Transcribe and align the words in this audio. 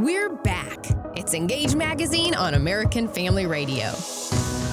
We're 0.00 0.30
back. 0.30 0.86
It's 1.14 1.34
Engage 1.34 1.74
Magazine 1.74 2.34
on 2.34 2.54
American 2.54 3.06
Family 3.06 3.44
Radio. 3.44 3.92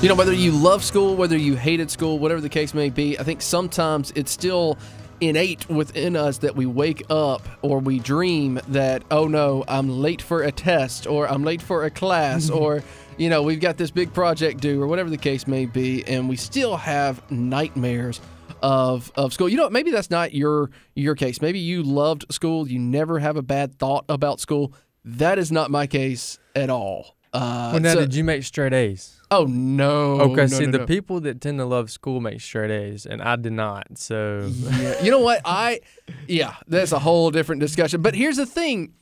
You 0.02 0.08
know, 0.08 0.16
whether 0.16 0.32
you 0.32 0.54
love 0.54 0.86
school, 0.86 1.18
whether 1.18 1.36
you 1.36 1.58
hated 1.58 1.92
school, 1.92 2.18
whatever 2.18 2.40
the 2.40 2.48
case 2.48 2.74
may 2.74 2.90
be, 2.90 3.20
I 3.20 3.24
think 3.24 3.42
sometimes 3.42 4.14
it's 4.16 4.32
still 4.32 4.78
innate 5.20 5.68
within 5.68 6.16
us 6.16 6.38
that 6.38 6.56
we 6.56 6.66
wake 6.66 7.04
up 7.10 7.42
or 7.62 7.80
we 7.80 8.00
dream 8.00 8.62
that, 8.70 9.04
oh 9.12 9.28
no, 9.28 9.66
I'm 9.68 9.90
late 9.90 10.22
for 10.22 10.44
a 10.44 10.52
test 10.54 11.08
or 11.08 11.28
I'm 11.28 11.44
late 11.44 11.62
for 11.62 11.84
a 11.84 11.90
class 11.90 12.50
or, 12.50 12.82
you 13.18 13.30
know, 13.30 13.44
we've 13.44 13.60
got 13.60 13.76
this 13.76 13.92
big 13.92 14.14
project 14.14 14.62
due 14.62 14.82
or 14.82 14.88
whatever 14.88 15.10
the 15.10 15.18
case 15.18 15.46
may 15.46 15.66
be, 15.66 16.06
and 16.06 16.30
we 16.30 16.38
still 16.38 16.78
have 16.78 17.22
nightmares 17.30 18.22
of 18.64 19.12
of 19.16 19.34
school. 19.34 19.50
You 19.50 19.58
know, 19.58 19.70
maybe 19.70 19.92
that's 19.92 20.10
not 20.10 20.34
your 20.34 20.70
your 20.96 21.16
case. 21.16 21.42
Maybe 21.42 21.60
you 21.60 21.84
loved 21.84 22.26
school, 22.32 22.66
you 22.68 22.80
never 22.80 23.20
have 23.20 23.36
a 23.36 23.42
bad 23.42 23.78
thought 23.78 24.06
about 24.08 24.40
school. 24.40 24.74
That 25.08 25.40
is 25.40 25.52
not 25.52 25.72
my 25.72 25.88
case 25.88 26.38
at 26.56 26.70
all. 26.70 27.16
Uh, 27.34 27.70
Well, 27.74 27.82
now, 27.82 27.94
so- 27.94 28.00
did 28.02 28.14
you 28.16 28.24
make 28.24 28.44
straight 28.44 28.74
A's? 28.74 29.14
oh 29.30 29.46
no! 29.46 30.22
Okay, 30.22 30.36
no, 30.36 30.48
see, 30.48 30.66
no, 30.66 30.72
the 30.72 30.78
no. 30.80 30.86
people 30.86 31.20
that 31.22 31.42
tend 31.42 31.60
to 31.60 31.66
love 31.66 31.90
school 31.92 32.22
make 32.22 32.40
straight 32.42 32.72
A's, 32.72 33.06
and 33.06 33.22
I 33.22 33.36
did 33.36 33.52
not. 33.54 33.98
So, 33.98 34.50
Yeah. 34.54 35.02
You 35.04 35.12
know 35.12 35.20
what? 35.20 35.42
I 35.46 35.80
yeah, 36.28 36.56
that's 36.68 36.92
a 36.92 37.00
whole 37.00 37.32
different 37.32 37.60
discussion. 37.62 38.02
But 38.02 38.16
here's 38.16 38.38
the 38.38 38.46
thing. 38.46 38.94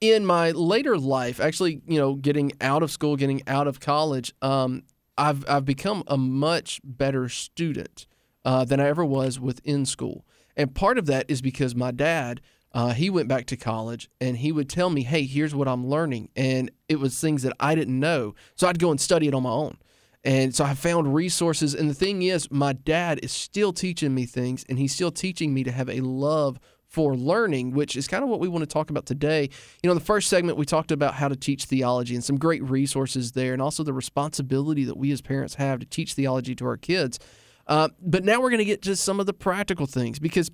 In 0.00 0.26
my 0.26 0.50
later 0.50 0.98
life, 0.98 1.40
actually, 1.40 1.80
you 1.86 1.98
know, 1.98 2.14
getting 2.16 2.52
out 2.60 2.82
of 2.82 2.90
school, 2.90 3.16
getting 3.16 3.42
out 3.46 3.66
of 3.66 3.80
college, 3.80 4.34
um, 4.42 4.82
I've 5.16 5.44
I've 5.48 5.64
become 5.64 6.02
a 6.08 6.16
much 6.18 6.80
better 6.84 7.28
student 7.28 8.06
uh, 8.44 8.64
than 8.64 8.80
I 8.80 8.88
ever 8.88 9.04
was 9.04 9.40
within 9.40 9.86
school. 9.86 10.24
And 10.56 10.74
part 10.74 10.98
of 10.98 11.06
that 11.06 11.24
is 11.28 11.40
because 11.42 11.74
my 11.74 11.90
dad, 11.90 12.40
uh, 12.74 12.92
he 12.92 13.08
went 13.08 13.28
back 13.28 13.46
to 13.46 13.56
college 13.56 14.10
and 14.20 14.36
he 14.36 14.52
would 14.52 14.68
tell 14.68 14.90
me, 14.90 15.02
"Hey, 15.02 15.24
here's 15.24 15.54
what 15.54 15.68
I'm 15.68 15.86
learning," 15.86 16.28
and 16.36 16.70
it 16.88 16.96
was 16.96 17.18
things 17.18 17.42
that 17.42 17.54
I 17.58 17.74
didn't 17.74 17.98
know, 17.98 18.34
so 18.56 18.68
I'd 18.68 18.78
go 18.78 18.90
and 18.90 19.00
study 19.00 19.28
it 19.28 19.34
on 19.34 19.44
my 19.44 19.50
own. 19.50 19.78
And 20.24 20.54
so 20.54 20.64
I 20.64 20.74
found 20.74 21.14
resources. 21.14 21.74
And 21.74 21.88
the 21.88 21.94
thing 21.94 22.22
is, 22.22 22.50
my 22.50 22.72
dad 22.72 23.20
is 23.22 23.30
still 23.30 23.72
teaching 23.72 24.14
me 24.14 24.26
things, 24.26 24.64
and 24.68 24.78
he's 24.78 24.94
still 24.94 25.10
teaching 25.10 25.54
me 25.54 25.64
to 25.64 25.70
have 25.70 25.88
a 25.88 26.00
love 26.00 26.58
for 26.86 27.16
learning, 27.16 27.72
which 27.72 27.96
is 27.96 28.06
kind 28.06 28.22
of 28.22 28.30
what 28.30 28.40
we 28.40 28.48
want 28.48 28.62
to 28.62 28.66
talk 28.66 28.88
about 28.88 29.04
today. 29.04 29.42
You 29.82 29.88
know, 29.88 29.92
in 29.92 29.98
the 29.98 30.04
first 30.04 30.28
segment, 30.28 30.56
we 30.56 30.64
talked 30.64 30.92
about 30.92 31.14
how 31.14 31.28
to 31.28 31.36
teach 31.36 31.64
theology 31.64 32.14
and 32.14 32.24
some 32.24 32.38
great 32.38 32.62
resources 32.62 33.32
there, 33.32 33.52
and 33.52 33.60
also 33.60 33.82
the 33.82 33.92
responsibility 33.92 34.84
that 34.84 34.96
we 34.96 35.12
as 35.12 35.20
parents 35.20 35.56
have 35.56 35.80
to 35.80 35.86
teach 35.86 36.14
theology 36.14 36.54
to 36.54 36.66
our 36.66 36.76
kids. 36.76 37.18
Uh, 37.66 37.88
but 38.00 38.24
now 38.24 38.40
we're 38.40 38.50
going 38.50 38.58
to 38.58 38.64
get 38.64 38.82
to 38.82 38.96
some 38.96 39.20
of 39.20 39.26
the 39.26 39.32
practical 39.32 39.86
things 39.86 40.18
because 40.18 40.50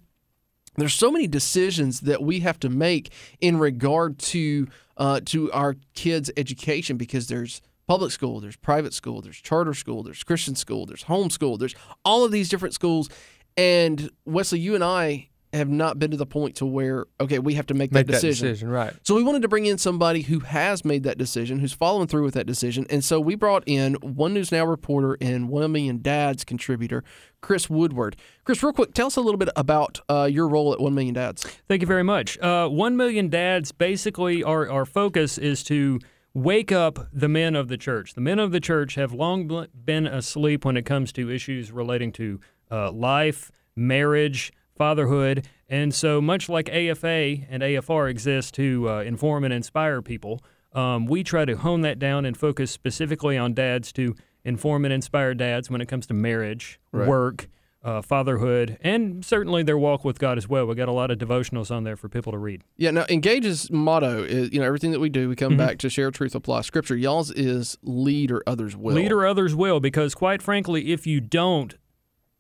there's 0.81 0.95
so 0.95 1.11
many 1.11 1.27
decisions 1.27 2.00
that 2.00 2.23
we 2.23 2.41
have 2.41 2.59
to 2.61 2.69
make 2.69 3.12
in 3.41 3.59
regard 3.59 4.19
to 4.19 4.69
uh, 4.97 5.20
to 5.27 5.50
our 5.53 5.77
kids' 5.95 6.31
education 6.37 6.97
because 6.97 7.28
there's 7.28 7.62
public 7.87 8.12
school, 8.12 8.39
there's 8.39 8.56
private 8.56 8.92
school, 8.92 9.22
there's 9.22 9.41
charter 9.41 9.75
school, 9.75 10.03
there's 10.03 10.22
Christian 10.22 10.55
school, 10.55 10.87
there's 10.87 11.05
homeschool, 11.05 11.59
there's 11.59 11.75
all 12.05 12.25
of 12.25 12.31
these 12.31 12.48
different 12.48 12.75
schools. 12.75 13.09
And 13.56 14.11
Wesley, 14.25 14.61
you 14.61 14.75
and 14.75 14.84
I 14.84 15.30
have 15.53 15.69
not 15.69 15.98
been 15.98 16.11
to 16.12 16.17
the 16.17 16.27
point 16.27 16.56
to 16.56 16.67
where 16.67 17.06
okay, 17.20 17.39
we 17.39 17.55
have 17.55 17.67
to 17.67 17.75
make, 17.75 17.93
make 17.93 18.06
that 18.06 18.12
that 18.12 18.20
decision. 18.20 18.48
decision, 18.48 18.69
right? 18.69 18.93
So 19.03 19.15
we 19.15 19.23
wanted 19.23 19.43
to 19.43 19.48
bring 19.48 19.67
in 19.67 19.79
somebody 19.79 20.23
who 20.23 20.41
has 20.41 20.84
made 20.84 21.03
that 21.03 21.19
decision, 21.19 21.59
who's 21.59 21.73
following 21.73 22.06
through 22.06 22.25
with 22.25 22.34
that 22.34 22.47
decision. 22.47 22.87
And 22.89 23.05
so 23.05 23.20
we 23.20 23.34
brought 23.34 23.65
in 23.67 23.95
One 23.95 24.34
News 24.34 24.53
Now 24.53 24.65
reporter 24.65 25.17
and 25.21 25.48
One 25.48 25.73
Million 25.73 26.01
Dads 26.03 26.45
contributor, 26.45 27.03
Chris 27.41 27.69
Woodward. 27.69 28.17
Chris, 28.45 28.62
real 28.62 28.73
quick, 28.73 28.95
tell 28.95 29.09
us 29.09 29.17
a 29.17 29.21
little 29.21 29.39
bit 29.39 29.48
about 29.56 30.01
uh, 30.09 30.28
your 30.31 30.48
role 30.48 30.73
at 30.73 30.81
One 30.81 30.95
Million 30.95 31.15
Dads. 31.15 31.43
Thank 31.69 31.81
you 31.83 31.87
very 31.87 32.05
much. 32.05 32.39
Uh, 32.39 32.69
One 32.69 32.97
Million 32.97 33.28
Dads, 33.28 33.73
basically, 33.73 34.45
our, 34.45 34.71
our 34.71 34.87
focus 34.87 35.37
is 35.37 35.65
to 35.65 35.98
wake 36.33 36.71
up 36.71 37.09
the 37.12 37.28
men 37.28 37.56
of 37.56 37.67
the 37.67 37.77
church. 37.77 38.15
The 38.15 38.21
men 38.21 38.39
of 38.39 38.53
the 38.53 38.61
church 38.61 38.95
have 38.95 39.12
long 39.12 39.67
been 39.84 40.06
asleep 40.06 40.65
when 40.65 40.77
it 40.77 40.87
comes 40.87 41.12
to 41.15 41.28
issues 41.28 41.72
relating 41.72 42.12
to 42.12 42.39
uh, 42.71 42.93
life, 42.93 43.50
marriage, 43.75 44.53
fatherhood. 44.80 45.46
And 45.68 45.94
so, 45.94 46.22
much 46.22 46.48
like 46.48 46.70
AFA 46.70 47.36
and 47.50 47.62
AFR 47.62 48.08
exist 48.08 48.54
to 48.54 48.88
uh, 48.88 49.00
inform 49.02 49.44
and 49.44 49.52
inspire 49.52 50.00
people, 50.00 50.41
um, 50.72 51.04
we 51.04 51.22
try 51.22 51.44
to 51.44 51.54
hone 51.58 51.82
that 51.82 51.98
down 51.98 52.24
and 52.24 52.34
focus 52.34 52.70
specifically 52.70 53.36
on 53.36 53.52
dads 53.52 53.92
to 53.92 54.16
inform 54.42 54.86
and 54.86 54.94
inspire 54.94 55.34
dads 55.34 55.70
when 55.70 55.82
it 55.82 55.86
comes 55.86 56.06
to 56.06 56.14
marriage, 56.14 56.80
Right. 56.92 57.06
work, 57.06 57.48
uh, 57.84 58.00
fatherhood, 58.00 58.78
and 58.80 59.22
certainly 59.22 59.62
their 59.62 59.76
walk 59.76 60.02
with 60.02 60.18
God 60.18 60.38
as 60.38 60.48
well. 60.48 60.66
We 60.66 60.74
got 60.76 60.88
a 60.88 60.92
lot 60.92 61.10
of 61.10 61.18
devotionals 61.18 61.70
on 61.70 61.84
there 61.84 61.97
for 61.97 62.08
people 62.08 62.32
to 62.32 62.38
read. 62.38 62.62
Yeah, 62.78 62.91
now 62.91 63.04
Engage's 63.10 63.70
motto 63.70 64.22
is, 64.24 64.50
you 64.50 64.60
know, 64.60 64.66
everything 64.66 64.92
that 64.92 65.00
we 65.00 65.10
do, 65.10 65.28
we 65.28 65.36
come 65.36 65.58
back 65.58 65.76
to 65.78 65.91
share 65.91 66.10
truth, 66.10 66.34
apply 66.34 66.62
scripture. 66.62 66.97
Y'all's 66.97 67.30
is 67.32 67.76
lead 67.82 68.30
or 68.30 68.42
others 68.47 68.76
will. 68.78 68.94
Lead 68.94 69.12
or 69.12 69.26
others 69.26 69.54
will, 69.54 69.78
because 69.78 70.14
quite 70.14 70.41
frankly, 70.41 70.91
if 70.92 71.06
you 71.06 71.20
don't, 71.20 71.74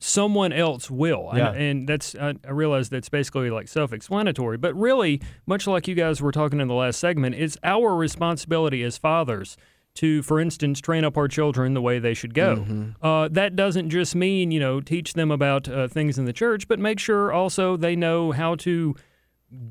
someone 0.00 0.52
else 0.52 0.90
will. 0.90 1.30
And- 1.30 1.38
And, 1.56 1.88
that's 1.88 2.14
I, 2.16 2.34
I 2.46 2.50
realize 2.50 2.88
that's 2.88 3.08
basically 3.08 3.50
like 3.50 3.68
self-explanatory, 3.68 4.56
but 4.56 4.74
really, 4.74 5.20
much 5.46 5.66
like 5.66 5.86
you 5.86 5.94
guys 5.94 6.20
were 6.20 6.32
talking 6.32 6.58
in 6.60 6.68
the 6.68 6.74
last 6.74 6.98
segment, 6.98 7.34
it's 7.36 7.56
our 7.62 7.94
responsibility 7.94 8.82
as 8.82 8.96
fathers 8.98 9.56
to, 9.96 10.22
for 10.22 10.40
instance, 10.40 10.80
train 10.80 11.04
up 11.04 11.16
our 11.18 11.28
children 11.28 11.74
the 11.74 11.82
way 11.82 11.98
they 11.98 12.14
should 12.14 12.32
go. 12.32 12.56
Mm-hmm. 12.56 13.04
Uh, 13.04 13.28
that 13.28 13.56
doesn't 13.56 13.90
just 13.90 14.14
mean 14.14 14.50
you 14.50 14.60
know 14.60 14.80
teach 14.80 15.12
them 15.14 15.30
about 15.30 15.68
uh, 15.68 15.86
things 15.88 16.18
in 16.18 16.24
the 16.24 16.32
church, 16.32 16.66
but 16.68 16.78
make 16.78 16.98
sure 16.98 17.32
also 17.32 17.76
they 17.76 17.94
know 17.96 18.32
how 18.32 18.54
to 18.56 18.94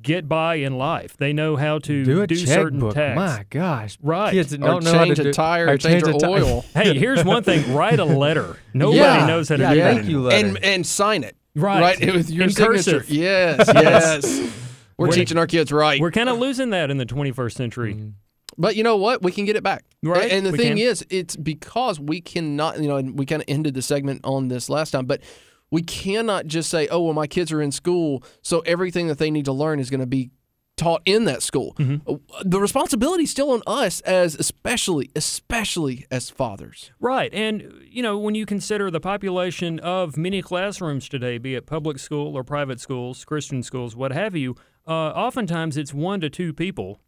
get 0.01 0.27
by 0.27 0.55
in 0.55 0.77
life. 0.77 1.15
They 1.17 1.33
know 1.33 1.55
how 1.55 1.79
to 1.79 2.03
Do 2.05 2.21
a 2.23 2.35
certain 2.35 2.79
checkbook. 2.79 2.93
tasks. 2.95 3.15
My 3.17 3.45
gosh, 3.49 3.97
Right. 4.01 4.31
Kids 4.33 4.51
that 4.51 4.59
don't 4.59 4.83
know 4.83 4.91
how 4.93 4.99
to 4.99 5.05
change 5.07 5.19
a 5.19 5.23
do- 5.23 5.33
tire, 5.33 5.67
or 5.69 5.77
change 5.77 6.03
a 6.03 6.11
your 6.11 6.25
oil. 6.25 6.65
Hey, 6.73 6.97
here's 6.97 7.23
one 7.23 7.43
thing: 7.43 7.73
write 7.73 7.99
a 7.99 8.05
letter. 8.05 8.57
Nobody 8.73 8.99
Yeah. 8.99 9.25
knows 9.25 9.49
how 9.49 9.55
to 9.57 9.61
Yeah, 9.63 9.73
do 9.73 9.79
that. 9.81 9.95
thank 9.95 10.09
you, 10.09 10.21
letter. 10.21 10.47
and 10.47 10.63
and 10.63 10.85
sign 10.85 11.23
it. 11.23 11.35
Right. 11.55 11.81
Right. 11.81 12.01
It 12.01 12.13
with 12.13 12.29
your 12.29 12.43
In 12.45 12.49
signature. 12.51 12.71
cursive. 12.99 13.09
Yes, 13.09 13.63
yes. 13.73 14.37
We're 14.97 15.07
We're- 15.07 15.15
teaching 15.15 15.37
our 15.37 15.47
kids 15.47 15.71
right. 15.71 15.99
We're 16.01 16.11
kind 16.11 16.29
of 16.29 16.37
losing 16.39 16.71
that 16.71 16.91
in 16.91 16.97
the 16.97 17.05
21st 17.05 17.53
century. 17.55 17.93
Mm-hmm. 17.95 18.09
But 18.57 18.75
you 18.75 18.83
know 18.83 18.97
what? 18.97 19.21
We 19.23 19.31
can 19.31 19.45
get 19.45 19.55
it 19.55 19.63
back. 19.63 19.85
Right, 20.03 20.29
And 20.31 20.45
the 20.45 20.51
we 20.51 20.57
thing 20.57 20.67
can. 20.75 20.77
is, 20.79 21.05
it's 21.09 21.37
because 21.37 21.97
we 21.99 22.19
cannot, 22.19 22.81
you 22.81 22.89
know, 22.89 22.97
and 22.97 23.17
we 23.17 23.25
kind 23.25 23.41
of 23.41 23.45
ended 23.47 23.73
the 23.73 23.81
segment 23.81 24.19
on 24.25 24.49
this 24.49 24.69
last 24.69 24.91
time, 24.91 25.05
but 25.05 25.21
we 25.71 25.81
cannot 25.81 26.47
just 26.47 26.69
say, 26.69 26.87
oh, 26.87 27.01
well, 27.03 27.13
my 27.13 27.27
kids 27.27 27.51
are 27.51 27.61
in 27.61 27.71
school, 27.71 28.23
so 28.41 28.59
everything 28.61 29.07
that 29.07 29.17
they 29.17 29.31
need 29.31 29.45
to 29.45 29.53
learn 29.53 29.79
is 29.79 29.89
going 29.89 29.99
to 29.99 30.07
be 30.07 30.31
taught 30.77 31.01
in 31.05 31.25
that 31.25 31.43
school. 31.43 31.75
Mm-hmm. 31.77 32.09
Uh, 32.09 32.17
The 32.45 32.59
responsibility 32.59 33.23
is 33.23 33.31
still 33.31 33.51
on 33.51 33.61
us 33.67 33.99
as 34.01 34.35
especially, 34.35 35.11
especially 35.15 36.05
as 36.09 36.29
fathers. 36.29 36.91
Right. 37.01 37.33
And, 37.33 37.73
you 37.83 38.01
know, 38.01 38.17
when 38.17 38.33
you 38.33 38.45
consider 38.45 38.89
the 38.89 39.01
population 39.01 39.79
of 39.79 40.15
many 40.15 40.41
classrooms 40.41 41.09
today, 41.09 41.37
be 41.37 41.55
it 41.55 41.65
public 41.65 41.99
school 41.99 42.33
or 42.33 42.45
private 42.45 42.79
schools, 42.79 43.25
Christian 43.25 43.61
schools, 43.61 43.93
what 43.95 44.13
have 44.13 44.37
you, 44.37 44.55
uh, 44.87 45.09
oftentimes 45.09 45.75
it's 45.75 45.93
one 45.93 46.21
to 46.21 46.29
two 46.29 46.53
people. 46.53 47.01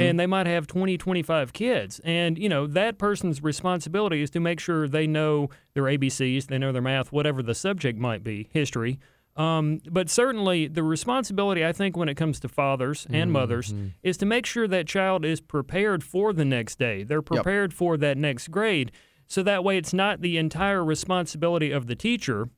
And 0.00 0.18
they 0.18 0.26
might 0.26 0.46
have 0.46 0.66
20, 0.66 0.96
25 0.96 1.52
kids. 1.52 2.00
And, 2.04 2.38
you 2.38 2.48
know, 2.48 2.66
that 2.68 2.96
person's 2.96 3.42
responsibility 3.42 4.22
is 4.22 4.30
to 4.30 4.40
make 4.40 4.58
sure 4.58 4.88
they 4.88 5.06
know 5.06 5.50
their 5.74 5.82
ABCs, 5.84 6.46
they 6.46 6.56
know 6.56 6.72
their 6.72 6.80
math, 6.80 7.12
whatever 7.12 7.42
the 7.42 7.54
subject 7.54 7.98
might 7.98 8.24
be, 8.24 8.48
history. 8.50 8.98
Um, 9.36 9.80
but 9.90 10.08
certainly, 10.08 10.68
the 10.68 10.82
responsibility, 10.84 11.64
I 11.66 11.72
think, 11.72 11.96
when 11.96 12.08
it 12.08 12.14
comes 12.14 12.38
to 12.40 12.48
fathers 12.48 13.06
and 13.10 13.32
mothers, 13.32 13.74
is 14.02 14.16
to 14.18 14.26
make 14.26 14.46
sure 14.46 14.68
that 14.68 14.86
child 14.86 15.24
is 15.24 15.40
prepared 15.40 16.04
for 16.04 16.32
the 16.32 16.44
next 16.44 16.78
day. 16.78 17.02
They're 17.02 17.20
prepared 17.20 17.74
for 17.74 17.96
that 17.96 18.16
next 18.16 18.48
grade. 18.52 18.92
So 19.26 19.42
that 19.42 19.64
way, 19.64 19.76
it's 19.76 19.92
not 19.92 20.20
the 20.20 20.38
entire 20.38 20.84
responsibility 20.84 21.72
of 21.72 21.88
the 21.88 21.96
teacher 21.96 22.48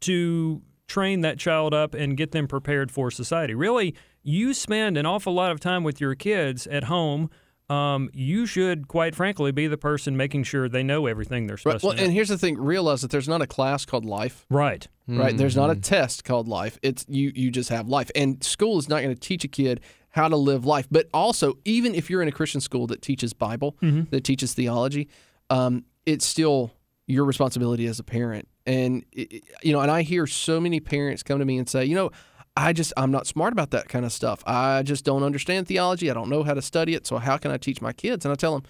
to 0.00 0.62
train 0.86 1.22
that 1.22 1.38
child 1.38 1.74
up 1.74 1.94
and 1.94 2.16
get 2.16 2.30
them 2.32 2.46
prepared 2.46 2.92
for 2.92 3.10
society. 3.10 3.54
Really, 3.54 3.94
you 4.24 4.52
spend 4.54 4.96
an 4.98 5.06
awful 5.06 5.32
lot 5.32 5.52
of 5.52 5.60
time 5.60 5.84
with 5.84 6.00
your 6.00 6.14
kids 6.16 6.66
at 6.66 6.84
home. 6.84 7.30
Um, 7.70 8.10
you 8.12 8.44
should, 8.44 8.88
quite 8.88 9.14
frankly, 9.14 9.50
be 9.52 9.66
the 9.68 9.78
person 9.78 10.16
making 10.16 10.42
sure 10.44 10.68
they 10.68 10.82
know 10.82 11.06
everything 11.06 11.46
they're 11.46 11.54
Right. 11.54 11.60
supposed 11.62 11.84
Well, 11.84 11.92
to 11.92 11.98
know. 11.98 12.04
and 12.04 12.12
here's 12.12 12.28
the 12.28 12.36
thing: 12.36 12.58
realize 12.58 13.00
that 13.02 13.10
there's 13.10 13.28
not 13.28 13.40
a 13.40 13.46
class 13.46 13.84
called 13.86 14.04
life. 14.04 14.44
right. 14.50 14.86
right? 15.06 15.36
There's 15.36 15.56
not 15.56 15.68
a 15.70 15.74
Mm-hmm. 15.74 15.80
test 15.80 16.24
called 16.24 16.48
life. 16.48 16.78
It's 16.82 17.04
you 17.08 17.30
you 17.34 17.50
just 17.50 17.68
have 17.70 17.86
life. 17.88 18.10
And 18.14 18.42
school 18.44 18.78
is 18.78 18.88
not 18.88 19.02
going 19.02 19.14
to 19.14 19.20
teach 19.20 19.44
a 19.44 19.48
kid 19.48 19.80
how 20.10 20.28
to 20.28 20.36
live 20.36 20.64
life. 20.64 20.86
But 20.90 21.08
also, 21.14 21.54
even 21.64 21.94
if 21.94 22.08
you're 22.10 22.22
in 22.22 22.28
a 22.28 22.32
Christian 22.32 22.60
school 22.60 22.86
that 22.88 23.02
teaches 23.02 23.32
Bible, 23.32 23.76
Mm-hmm. 23.82 24.10
that 24.10 24.24
teaches 24.24 24.52
theology, 24.54 25.08
um, 25.50 25.84
it's 26.06 26.24
still 26.26 26.72
your 27.06 27.24
responsibility 27.24 27.86
as 27.86 27.98
a 27.98 28.04
parent. 28.04 28.46
And 28.66 29.04
it- 29.12 29.32
it- 29.32 29.44
you 29.62 29.72
know, 29.74 29.80
and 29.80 29.90
I 29.90 30.02
hear 30.02 30.26
so 30.26 30.58
many 30.60 30.80
parents 30.80 31.22
come 31.22 31.38
to 31.38 31.44
me 31.44 31.58
and 31.58 31.68
say, 31.68 31.84
you 31.84 31.94
know, 31.94 32.10
I 32.56 32.72
just 32.72 32.92
I'm 32.96 33.10
not 33.10 33.26
smart 33.26 33.52
about 33.52 33.70
that 33.70 33.88
kind 33.88 34.04
of 34.04 34.12
stuff. 34.12 34.42
I 34.46 34.82
just 34.82 35.04
don't 35.04 35.22
understand 35.22 35.66
theology. 35.66 36.10
I 36.10 36.14
don't 36.14 36.28
know 36.28 36.42
how 36.44 36.54
to 36.54 36.62
study 36.62 36.94
it. 36.94 37.06
So 37.06 37.18
how 37.18 37.36
can 37.36 37.50
I 37.50 37.56
teach 37.56 37.82
my 37.82 37.92
kids? 37.92 38.24
And 38.24 38.32
I 38.32 38.36
tell 38.36 38.52
them, 38.52 38.62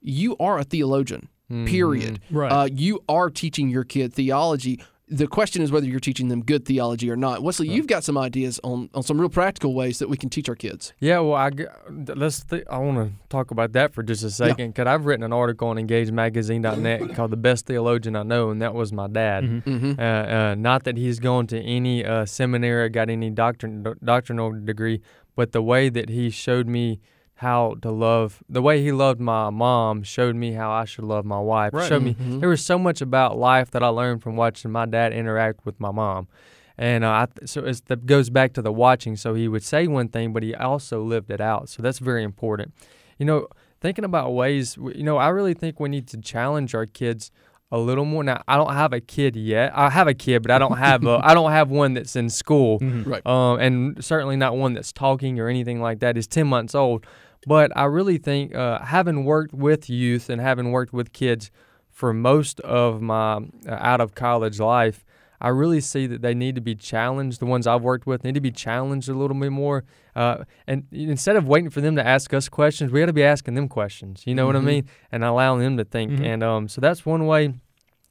you 0.00 0.36
are 0.38 0.58
a 0.58 0.64
theologian. 0.64 1.28
Period. 1.66 2.20
Right. 2.30 2.50
Uh, 2.50 2.64
you 2.64 3.04
are 3.10 3.28
teaching 3.28 3.68
your 3.68 3.84
kid 3.84 4.14
theology. 4.14 4.80
The 5.12 5.26
question 5.26 5.62
is 5.62 5.70
whether 5.70 5.86
you're 5.86 6.00
teaching 6.00 6.28
them 6.28 6.42
good 6.42 6.64
theology 6.64 7.10
or 7.10 7.16
not. 7.16 7.42
Wesley, 7.42 7.68
you've 7.68 7.86
got 7.86 8.02
some 8.02 8.16
ideas 8.16 8.58
on, 8.64 8.88
on 8.94 9.02
some 9.02 9.20
real 9.20 9.28
practical 9.28 9.74
ways 9.74 9.98
that 9.98 10.08
we 10.08 10.16
can 10.16 10.30
teach 10.30 10.48
our 10.48 10.54
kids. 10.54 10.92
Yeah, 11.00 11.18
well, 11.20 11.34
I 11.34 11.50
g- 11.50 11.66
let's. 11.90 12.42
Th- 12.44 12.64
I 12.70 12.78
want 12.78 12.96
to 12.98 13.12
talk 13.28 13.50
about 13.50 13.72
that 13.72 13.92
for 13.92 14.02
just 14.02 14.24
a 14.24 14.30
second 14.30 14.70
because 14.70 14.86
I've 14.86 15.04
written 15.04 15.22
an 15.24 15.32
article 15.32 15.68
on 15.68 15.76
EngageMagazine.net 15.76 17.14
called 17.14 17.30
"The 17.30 17.36
Best 17.36 17.66
Theologian 17.66 18.16
I 18.16 18.22
Know," 18.22 18.50
and 18.50 18.62
that 18.62 18.74
was 18.74 18.92
my 18.92 19.08
dad. 19.08 19.44
Mm-hmm. 19.44 20.00
Uh, 20.00 20.02
uh, 20.02 20.54
not 20.56 20.84
that 20.84 20.96
he's 20.96 21.20
gone 21.20 21.46
to 21.48 21.60
any 21.60 22.04
uh, 22.04 22.24
seminary 22.24 22.84
or 22.84 22.88
got 22.88 23.10
any 23.10 23.30
doctrin- 23.30 23.96
doctrinal 24.02 24.52
degree, 24.52 25.00
but 25.36 25.52
the 25.52 25.62
way 25.62 25.88
that 25.88 26.08
he 26.08 26.30
showed 26.30 26.66
me 26.66 27.00
how 27.42 27.76
to 27.82 27.90
love, 27.90 28.42
the 28.48 28.62
way 28.62 28.82
he 28.82 28.90
loved 28.92 29.20
my 29.20 29.50
mom, 29.50 30.02
showed 30.02 30.34
me 30.36 30.52
how 30.52 30.70
I 30.70 30.84
should 30.86 31.04
love 31.04 31.24
my 31.24 31.38
wife. 31.40 31.72
Right. 31.74 31.88
Showed 31.88 32.02
me 32.02 32.14
Mhm. 32.14 32.40
there 32.40 32.48
was 32.48 32.64
so 32.64 32.78
much 32.78 33.00
about 33.02 33.36
life 33.36 33.70
that 33.72 33.82
I 33.82 33.88
learned 33.88 34.22
from 34.22 34.34
watching 34.36 34.70
my 34.70 34.86
dad 34.86 35.12
interact 35.12 35.66
with 35.66 35.78
my 35.78 35.90
mom. 35.90 36.28
And 36.78 37.04
uh, 37.04 37.10
I 37.10 37.26
th- 37.34 37.50
so 37.50 37.64
it's, 37.64 37.80
that 37.88 38.06
goes 38.06 38.30
back 38.30 38.54
to 38.54 38.62
the 38.62 38.72
watching. 38.72 39.14
So 39.16 39.34
he 39.34 39.46
would 39.48 39.62
say 39.62 39.86
one 39.86 40.08
thing, 40.08 40.32
but 40.32 40.42
he 40.42 40.54
also 40.54 41.02
lived 41.02 41.30
it 41.30 41.40
out. 41.40 41.68
So 41.68 41.82
that's 41.82 41.98
very 41.98 42.22
important. 42.24 42.72
You 43.18 43.26
know, 43.26 43.46
thinking 43.80 44.04
about 44.04 44.32
ways, 44.32 44.76
you 44.76 45.02
know, 45.02 45.16
I 45.18 45.28
really 45.28 45.54
think 45.54 45.78
we 45.80 45.88
need 45.90 46.06
to 46.08 46.16
challenge 46.18 46.74
our 46.74 46.86
kids 46.86 47.30
a 47.70 47.78
little 47.78 48.04
more. 48.04 48.22
Now, 48.24 48.42
I 48.48 48.56
don't 48.56 48.72
have 48.74 48.92
a 48.92 49.00
kid 49.00 49.34
yet. 49.36 49.72
I 49.74 49.88
have 49.90 50.06
a 50.06 50.12
kid, 50.14 50.42
but 50.42 50.50
I 50.50 50.58
don't 50.58 50.76
have 50.78 51.04
a, 51.06 51.20
I 51.30 51.32
don't 51.34 51.52
have 51.52 51.70
one 51.70 51.94
that's 51.94 52.16
in 52.16 52.28
school, 52.28 52.78
Right. 52.80 53.24
um, 53.26 53.58
and 53.60 54.02
certainly 54.04 54.36
not 54.36 54.56
one 54.56 54.74
that's 54.74 54.92
talking 54.92 55.40
or 55.40 55.48
anything 55.48 55.80
like 55.80 56.00
that. 56.00 56.16
Is 56.18 56.26
ten 56.26 56.46
months 56.48 56.74
old, 56.74 57.06
but 57.46 57.70
I 57.76 57.84
really 57.84 58.18
think 58.18 58.54
uh, 58.54 58.80
having 58.84 59.24
worked 59.24 59.52
with 59.54 59.88
youth 59.90 60.28
and 60.30 60.40
having 60.40 60.70
worked 60.72 60.92
with 60.92 61.12
kids 61.12 61.50
for 61.90 62.12
most 62.12 62.60
of 62.60 63.00
my 63.02 63.36
uh, 63.36 63.40
out 63.70 64.00
of 64.00 64.14
college 64.14 64.58
life, 64.60 65.04
I 65.40 65.48
really 65.48 65.80
see 65.80 66.06
that 66.06 66.22
they 66.22 66.34
need 66.34 66.54
to 66.54 66.60
be 66.60 66.74
challenged. 66.76 67.40
The 67.40 67.46
ones 67.46 67.66
I've 67.66 67.82
worked 67.82 68.06
with 68.06 68.22
need 68.22 68.34
to 68.34 68.40
be 68.40 68.52
challenged 68.52 69.08
a 69.08 69.12
little 69.14 69.36
bit 69.36 69.50
more. 69.50 69.84
Uh, 70.14 70.44
and 70.68 70.84
instead 70.92 71.34
of 71.36 71.48
waiting 71.48 71.68
for 71.70 71.80
them 71.80 71.96
to 71.96 72.06
ask 72.06 72.32
us 72.32 72.48
questions, 72.48 72.92
we 72.92 73.00
got 73.00 73.06
to 73.06 73.12
be 73.12 73.24
asking 73.24 73.54
them 73.54 73.68
questions. 73.68 74.22
You 74.24 74.34
know 74.36 74.46
what 74.46 74.54
I 74.54 74.60
Mhm. 74.60 74.64
mean? 74.64 74.88
And 75.10 75.24
allowing 75.24 75.60
them 75.60 75.76
to 75.78 75.84
think. 75.84 76.12
Mhm. 76.12 76.24
And 76.24 76.42
um, 76.44 76.68
so 76.68 76.80
that's 76.80 77.04
one 77.04 77.26
way. 77.26 77.54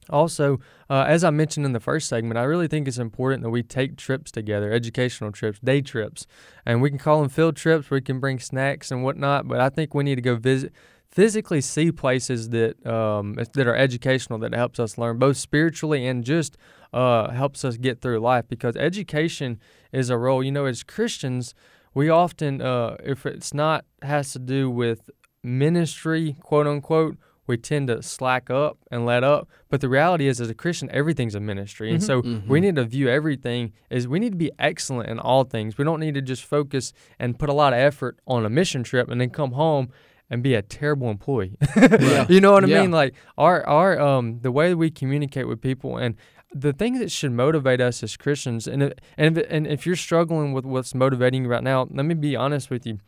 Also, 0.10 0.60
uh, 0.90 1.06
as 1.08 1.24
I 1.24 1.30
mentioned 1.30 1.66
in 1.66 1.74
the 1.74 1.80
first 1.80 2.10
segment, 2.10 2.38
I 2.38 2.44
really 2.44 2.68
think 2.68 2.88
it's 2.88 2.98
important 2.98 3.44
that 3.44 3.50
we 3.50 3.64
take 3.64 3.98
trips 3.98 4.32
together, 4.32 4.72
educational 4.72 5.32
trips, 5.32 5.60
day 5.60 5.82
trips, 5.82 6.26
and 6.66 6.82
we 6.82 6.90
can 6.90 7.00
call 7.00 7.22
them 7.22 7.30
field 7.30 7.56
trips. 7.56 7.90
We 7.90 8.02
can 8.02 8.20
bring 8.20 8.40
snacks 8.40 8.92
and 8.92 9.04
whatnot, 9.04 9.48
but 9.48 9.62
I 9.62 9.70
think 9.70 9.94
we 9.94 10.04
need 10.04 10.16
to 10.16 10.22
go 10.22 10.36
visit, 10.36 10.74
physically 11.12 11.62
see 11.62 11.92
places 11.92 12.50
that 12.50 12.86
um, 12.86 13.36
that 13.36 13.68
are 13.68 13.76
educational 13.76 14.40
that 14.40 14.54
helps 14.54 14.80
us 14.80 14.98
learn 14.98 15.20
both 15.20 15.38
spiritually 15.38 16.06
and 16.08 16.24
just 16.24 16.58
uh, 16.94 17.30
helps 17.32 17.64
us 17.64 17.78
get 17.78 18.02
through 18.02 18.20
life. 18.20 18.46
Because 18.48 18.76
education 18.76 19.60
is 19.92 20.10
a 20.10 20.18
role. 20.18 20.44
You 20.44 20.52
know, 20.52 20.66
as 20.66 20.84
Christians, 20.84 21.54
we 21.94 22.10
often, 22.10 22.62
uh, 22.62 22.98
if 23.04 23.26
it's 23.26 23.54
not 23.54 23.86
has 24.02 24.32
to 24.34 24.40
do 24.40 24.70
with 24.70 25.10
ministry, 25.44 26.38
quote 26.42 26.68
unquote, 26.68 27.18
we 27.48 27.58
tend 27.58 27.88
to 27.88 28.02
slack 28.02 28.50
up 28.50 28.78
and 28.92 29.06
let 29.06 29.24
up. 29.24 29.50
But 29.70 29.82
the 29.82 29.90
reality 29.90 30.28
is, 30.28 30.40
as 30.40 30.50
a 30.50 30.54
Christian, 30.54 30.90
everything's 30.92 31.36
a 31.36 31.40
ministry, 31.40 31.92
and 31.92 32.02
so 32.04 32.22
Mhm. 32.22 32.48
we 32.48 32.60
need 32.60 32.76
to 32.76 32.84
view 32.86 33.10
everything 33.10 33.74
as 33.90 34.08
we 34.08 34.20
need 34.20 34.32
to 34.34 34.38
be 34.38 34.52
excellent 34.60 35.10
in 35.10 35.20
all 35.20 35.44
things. 35.44 35.78
We 35.78 35.84
don't 35.84 36.00
need 36.00 36.14
to 36.16 36.22
just 36.22 36.44
focus 36.46 36.94
and 37.20 37.38
put 37.38 37.50
a 37.50 37.54
lot 37.54 37.74
of 37.74 37.80
effort 37.80 38.18
on 38.28 38.46
a 38.46 38.50
mission 38.50 38.84
trip 38.84 39.10
and 39.10 39.20
then 39.20 39.30
come 39.32 39.52
home 39.54 39.90
and 40.30 40.42
be 40.42 40.54
a 40.54 40.62
terrible 40.62 41.10
employee. 41.10 41.58
Yeah. 41.76 42.26
you 42.30 42.40
know 42.40 42.54
what 42.54 42.64
I 42.64 42.68
Yeah. 42.68 42.82
mean? 42.82 42.92
Like 42.92 43.14
our 43.38 43.66
our 43.68 44.00
um 44.00 44.40
the 44.42 44.52
way 44.52 44.74
we 44.74 44.90
communicate 44.90 45.48
with 45.48 45.60
people 45.62 45.98
and 45.98 46.16
the 46.54 46.74
thing 46.74 47.00
that 47.00 47.10
should 47.10 47.32
motivate 47.32 47.80
us 47.80 48.04
as 48.04 48.18
Christians, 48.18 48.68
and 48.68 48.84
if, 48.84 48.94
and 49.18 49.38
if, 49.38 49.46
and 49.50 49.66
if 49.66 49.86
you're 49.86 49.96
struggling 49.96 50.52
with 50.52 50.66
what's 50.66 50.94
motivating 50.94 51.44
you 51.44 51.50
right 51.50 51.64
now, 51.64 51.88
let 51.90 52.06
me 52.06 52.14
be 52.14 52.36
honest 52.36 52.70
with 52.70 52.86
you. 52.86 53.00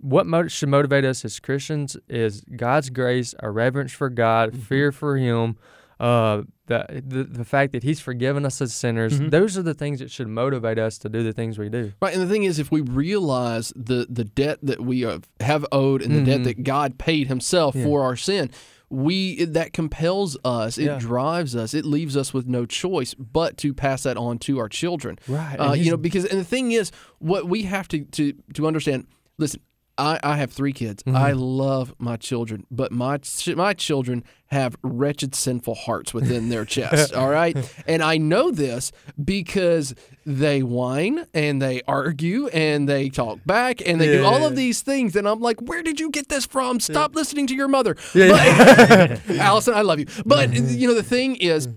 What 0.00 0.50
should 0.50 0.68
motivate 0.68 1.04
us 1.04 1.24
as 1.24 1.38
Christians 1.40 1.96
is 2.08 2.42
God's 2.56 2.90
grace, 2.90 3.34
a 3.40 3.50
reverence 3.50 3.92
for 3.92 4.08
God, 4.08 4.52
Mm-hmm. 4.52 4.60
fear 4.62 4.92
for 4.92 5.16
Him, 5.16 5.56
uh, 5.98 6.42
the, 6.66 7.02
the 7.06 7.24
the 7.24 7.44
fact 7.44 7.72
that 7.72 7.82
He's 7.82 8.00
forgiven 8.00 8.46
us 8.46 8.60
as 8.62 8.72
sinners. 8.72 9.14
Mm-hmm. 9.14 9.26
Mhm. 9.26 9.30
Those 9.30 9.58
are 9.58 9.62
the 9.62 9.74
things 9.74 9.98
that 9.98 10.10
should 10.10 10.28
motivate 10.28 10.78
us 10.78 10.96
to 10.98 11.08
do 11.10 11.22
the 11.22 11.32
things 11.34 11.58
we 11.58 11.68
do. 11.68 11.92
Right, 12.00 12.14
and 12.14 12.22
the 12.22 12.26
thing 12.32 12.44
is, 12.44 12.58
if 12.58 12.70
we 12.70 12.80
realize 12.80 13.72
the 13.76 14.06
the 14.08 14.24
debt 14.24 14.58
that 14.62 14.80
we 14.80 15.02
have, 15.02 15.28
have 15.40 15.66
owed 15.70 16.00
and 16.02 16.14
the 16.14 16.22
debt 16.24 16.40
Mhm. 16.40 16.44
that 16.44 16.62
God 16.64 16.96
paid 16.98 17.26
Himself 17.26 17.74
Yeah. 17.74 17.84
for 17.84 18.02
our 18.02 18.16
sin, 18.16 18.50
we 18.88 19.44
that 19.44 19.72
compels 19.74 20.38
us. 20.44 20.78
It 20.78 20.84
Yeah. 20.84 20.98
drives 20.98 21.54
us. 21.54 21.74
It 21.74 21.84
leaves 21.84 22.16
us 22.16 22.32
with 22.32 22.46
no 22.46 22.64
choice 22.64 23.12
but 23.14 23.58
to 23.58 23.74
pass 23.74 24.04
that 24.04 24.16
on 24.16 24.38
to 24.38 24.58
our 24.58 24.68
children. 24.70 25.18
Right. 25.28 25.56
Uh, 25.56 25.72
you 25.74 25.90
know, 25.90 25.96
because 25.98 26.24
and 26.24 26.40
the 26.40 26.44
thing 26.44 26.72
is, 26.72 26.90
what 27.18 27.46
we 27.48 27.64
have 27.64 27.86
to 27.88 28.04
to 28.04 28.32
to 28.54 28.66
understand. 28.66 29.06
Listen, 29.38 29.60
I, 30.00 30.18
I 30.22 30.36
have 30.38 30.50
three 30.50 30.72
kids. 30.72 31.02
Mm-hmm. 31.02 31.16
I 31.16 31.32
love 31.32 31.94
my 31.98 32.16
children, 32.16 32.66
but 32.70 32.90
my 32.90 33.18
my 33.54 33.74
children 33.74 34.24
have 34.46 34.74
wretched, 34.82 35.34
sinful 35.34 35.74
hearts 35.74 36.12
within 36.14 36.48
their 36.48 36.64
chest. 36.64 37.12
all 37.20 37.28
right, 37.28 37.56
and 37.86 38.02
I 38.02 38.16
know 38.16 38.50
this 38.50 38.90
because 39.22 39.94
they 40.26 40.62
whine 40.62 41.26
and 41.34 41.60
they 41.60 41.82
argue 41.86 42.48
and 42.48 42.88
they 42.88 43.08
talk 43.10 43.38
back 43.44 43.86
and 43.86 44.00
they 44.00 44.06
do 44.16 44.24
all 44.24 44.44
of 44.46 44.56
these 44.56 44.80
things, 44.82 45.14
and 45.16 45.28
I'm 45.28 45.40
like, 45.40 45.60
where 45.60 45.82
did 45.82 46.00
you 46.00 46.10
get 46.10 46.28
this 46.28 46.46
from? 46.46 46.80
Stop 46.80 47.14
listening 47.14 47.46
to 47.48 47.54
your 47.54 47.68
mother. 47.68 47.96
Yeah. 48.14 49.18
But, 49.26 49.36
Allison, 49.38 49.74
I 49.74 49.82
love 49.82 49.98
you, 50.00 50.06
but 50.26 50.52
you 50.52 50.88
know 50.88 50.94
the 50.94 51.02
thing 51.02 51.36
is, 51.36 51.68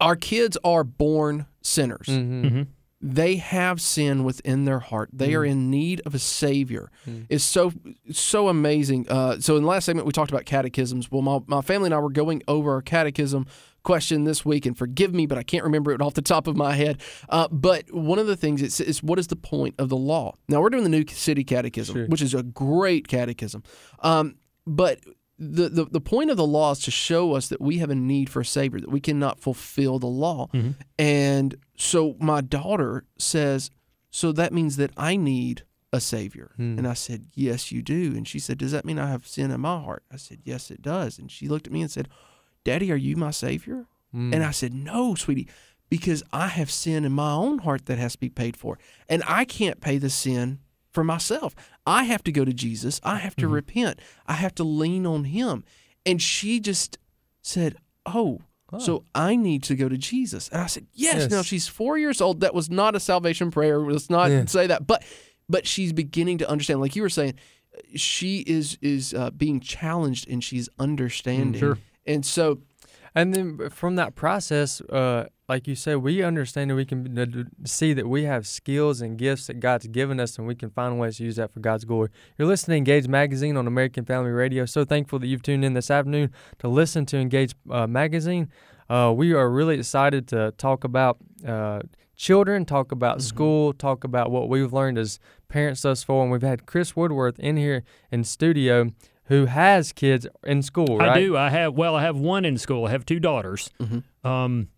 our 0.00 0.16
kids 0.16 0.56
are 0.64 0.82
born 0.84 1.46
sinners 1.62 2.06
Mhm. 2.08 2.44
Mm-hmm. 2.44 2.62
They 3.06 3.36
have 3.36 3.82
sin 3.82 4.24
within 4.24 4.64
their 4.64 4.78
heart. 4.80 5.10
They 5.12 5.34
are 5.34 5.44
in 5.44 5.70
need 5.70 6.00
of 6.06 6.14
a 6.14 6.18
savior. 6.18 6.90
It's 7.28 7.44
so 7.44 7.70
so 8.10 8.48
amazing. 8.48 9.06
Uh, 9.10 9.38
so 9.40 9.56
in 9.56 9.62
the 9.62 9.68
last 9.68 9.84
segment 9.84 10.06
we 10.06 10.12
talked 10.12 10.30
about 10.30 10.46
catechisms. 10.46 11.10
Well, 11.10 11.20
my, 11.20 11.38
my 11.46 11.60
family 11.60 11.88
and 11.88 11.94
I 11.94 11.98
were 11.98 12.08
going 12.08 12.42
over 12.48 12.78
a 12.78 12.82
catechism 12.82 13.46
question 13.82 14.24
this 14.24 14.46
week, 14.46 14.64
and 14.64 14.78
forgive 14.78 15.12
me, 15.12 15.26
but 15.26 15.36
I 15.36 15.42
can't 15.42 15.64
remember 15.64 15.92
it 15.92 16.00
off 16.00 16.14
the 16.14 16.22
top 16.22 16.46
of 16.46 16.56
my 16.56 16.72
head. 16.74 17.02
Uh, 17.28 17.46
but 17.50 17.92
one 17.92 18.18
of 18.18 18.26
the 18.26 18.36
things 18.36 18.62
it's, 18.62 18.80
is 18.80 19.02
what 19.02 19.18
is 19.18 19.26
the 19.26 19.36
point 19.36 19.74
of 19.78 19.90
the 19.90 19.96
law? 19.98 20.32
Now 20.48 20.62
we're 20.62 20.70
doing 20.70 20.84
the 20.84 20.88
New 20.88 21.04
City 21.06 21.44
Catechism, 21.44 21.94
Sure. 21.94 22.06
which 22.06 22.22
is 22.22 22.32
a 22.32 22.42
great 22.42 23.06
catechism. 23.06 23.62
Um, 24.00 24.36
but 24.66 25.00
the, 25.38 25.68
the 25.68 25.84
the 25.84 26.00
point 26.00 26.30
of 26.30 26.38
the 26.38 26.46
law 26.46 26.70
is 26.70 26.78
to 26.80 26.90
show 26.90 27.34
us 27.34 27.48
that 27.48 27.60
we 27.60 27.78
have 27.78 27.90
a 27.90 27.94
need 27.94 28.30
for 28.30 28.40
a 28.40 28.44
savior, 28.46 28.80
that 28.80 28.90
we 28.90 29.00
cannot 29.00 29.40
fulfill 29.40 29.98
the 29.98 30.06
law. 30.06 30.48
And 30.98 31.54
so 31.76 32.16
my 32.20 32.40
daughter 32.40 33.04
says, 33.18 33.70
So 34.10 34.32
that 34.32 34.52
means 34.52 34.76
that 34.76 34.92
I 34.96 35.16
need 35.16 35.62
a 35.92 36.00
savior. 36.00 36.52
Hmm. 36.56 36.78
And 36.78 36.86
I 36.86 36.94
said, 36.94 37.26
Yes, 37.34 37.72
you 37.72 37.82
do. 37.82 38.12
And 38.16 38.26
she 38.26 38.38
said, 38.38 38.58
Does 38.58 38.72
that 38.72 38.84
mean 38.84 38.98
I 38.98 39.08
have 39.08 39.26
sin 39.26 39.50
in 39.50 39.60
my 39.60 39.80
heart? 39.80 40.02
I 40.12 40.16
said, 40.16 40.40
Yes, 40.44 40.70
it 40.70 40.82
does. 40.82 41.18
And 41.18 41.30
she 41.30 41.48
looked 41.48 41.66
at 41.66 41.72
me 41.72 41.82
and 41.82 41.90
said, 41.90 42.08
Daddy, 42.64 42.90
are 42.90 42.96
you 42.96 43.16
my 43.16 43.30
savior? 43.30 43.86
Mm. 44.14 44.34
And 44.34 44.44
I 44.44 44.50
said, 44.50 44.74
No, 44.74 45.14
sweetie, 45.14 45.48
because 45.88 46.22
I 46.32 46.48
have 46.48 46.70
sin 46.70 47.04
in 47.04 47.12
my 47.12 47.32
own 47.32 47.58
heart 47.58 47.86
that 47.86 47.98
has 47.98 48.12
to 48.12 48.18
be 48.18 48.30
paid 48.30 48.56
for. 48.56 48.78
And 49.08 49.22
I 49.26 49.44
can't 49.44 49.80
pay 49.80 49.98
the 49.98 50.10
sin 50.10 50.60
for 50.90 51.04
myself. 51.04 51.54
I 51.86 52.04
have 52.04 52.22
to 52.24 52.32
go 52.32 52.44
to 52.44 52.52
Jesus. 52.52 53.00
I 53.02 53.16
have 53.16 53.36
to 53.36 53.48
repent. 53.48 54.00
I 54.26 54.34
have 54.34 54.54
to 54.56 54.64
lean 54.64 55.06
on 55.06 55.24
him. 55.24 55.64
And 56.06 56.22
she 56.22 56.60
just 56.60 56.98
said, 57.42 57.76
Oh, 58.06 58.40
so 58.78 59.04
I 59.14 59.36
need 59.36 59.62
to 59.64 59.74
go 59.74 59.88
to 59.88 59.96
Jesus. 59.98 60.48
And 60.48 60.60
I 60.62 60.66
said, 60.66 60.86
Yes. 60.92 61.14
Yes. 61.16 61.30
Now 61.30 61.42
she's 61.42 61.66
four 61.68 61.98
years 61.98 62.20
old. 62.20 62.40
That 62.40 62.54
was 62.54 62.70
not 62.70 62.94
a 62.94 63.00
salvation 63.00 63.50
prayer. 63.50 63.78
Let's 63.80 64.10
not 64.10 64.30
Yeah. 64.30 64.44
say 64.46 64.66
that. 64.66 64.86
But 64.86 65.04
but 65.48 65.66
she's 65.66 65.92
beginning 65.92 66.38
to 66.38 66.48
understand. 66.48 66.80
Like 66.80 66.96
you 66.96 67.02
were 67.02 67.08
saying, 67.10 67.34
she 67.96 68.40
is 68.40 68.78
is 68.80 69.12
uh, 69.14 69.30
being 69.30 69.60
challenged 69.60 70.28
and 70.28 70.42
she's 70.42 70.68
understanding. 70.78 71.60
Sure. 71.60 71.78
And 72.06 72.24
so 72.24 72.58
And 73.14 73.32
then 73.32 73.70
from 73.70 73.94
that 73.96 74.16
process, 74.16 74.80
uh, 74.80 75.26
like 75.48 75.68
you 75.68 75.76
said, 75.76 75.98
we 75.98 76.22
understand 76.22 76.70
that 76.70 76.74
we 76.74 76.84
can 76.84 77.18
uh, 77.18 77.66
see 77.66 77.92
that 77.92 78.08
we 78.08 78.24
have 78.24 78.46
skills 78.46 79.00
and 79.00 79.16
gifts 79.16 79.46
that 79.46 79.60
God's 79.60 79.86
given 79.86 80.18
us, 80.18 80.36
and 80.36 80.46
we 80.46 80.54
can 80.54 80.70
find 80.70 80.98
ways 80.98 81.18
to 81.18 81.24
use 81.24 81.36
that 81.36 81.52
for 81.52 81.60
God's 81.60 81.84
glory. 81.84 82.08
You're 82.38 82.48
listening 82.48 82.84
to 82.84 82.92
Engage 82.92 83.08
Magazine 83.08 83.56
on 83.56 83.66
American 83.66 84.04
Family 84.04 84.30
Radio. 84.30 84.64
So 84.66 84.84
thankful 84.84 85.18
that 85.20 85.26
you've 85.26 85.42
tuned 85.42 85.64
in 85.64 85.74
this 85.74 85.90
afternoon 85.90 86.32
to 86.58 86.68
listen 86.68 87.06
to 87.06 87.18
Engage 87.18 87.54
uh, 87.70 87.86
Magazine. 87.86 88.48
Uh, 88.88 89.12
we 89.14 89.32
are 89.32 89.48
really 89.48 89.78
excited 89.78 90.26
to 90.28 90.52
talk 90.58 90.82
about 90.82 91.18
uh, 91.46 91.80
children, 92.16 92.64
talk 92.64 92.90
about 92.90 93.22
school, 93.22 93.72
talk 93.72 94.02
about 94.02 94.30
what 94.30 94.48
we've 94.48 94.72
learned 94.72 94.98
as 94.98 95.20
parents 95.48 95.82
thus 95.82 96.02
far. 96.02 96.22
And 96.22 96.32
we've 96.32 96.42
had 96.42 96.66
Chris 96.66 96.96
Woodward 96.96 97.38
in 97.38 97.56
here 97.56 97.84
in 98.10 98.24
studio 98.24 98.90
who 99.26 99.46
has 99.46 99.92
kids 99.92 100.26
in 100.44 100.62
school, 100.62 100.98
right? 100.98 101.10
I 101.10 101.20
do. 101.20 101.36
I 101.36 101.50
have 101.50 101.74
well, 101.74 101.94
I 101.96 102.02
have 102.02 102.16
one 102.16 102.44
in 102.44 102.58
school. 102.58 102.86
I 102.86 102.90
have 102.90 103.04
two 103.06 103.20
daughters. 103.20 103.70
Mhm. 103.80 104.02
Um, 104.24 104.68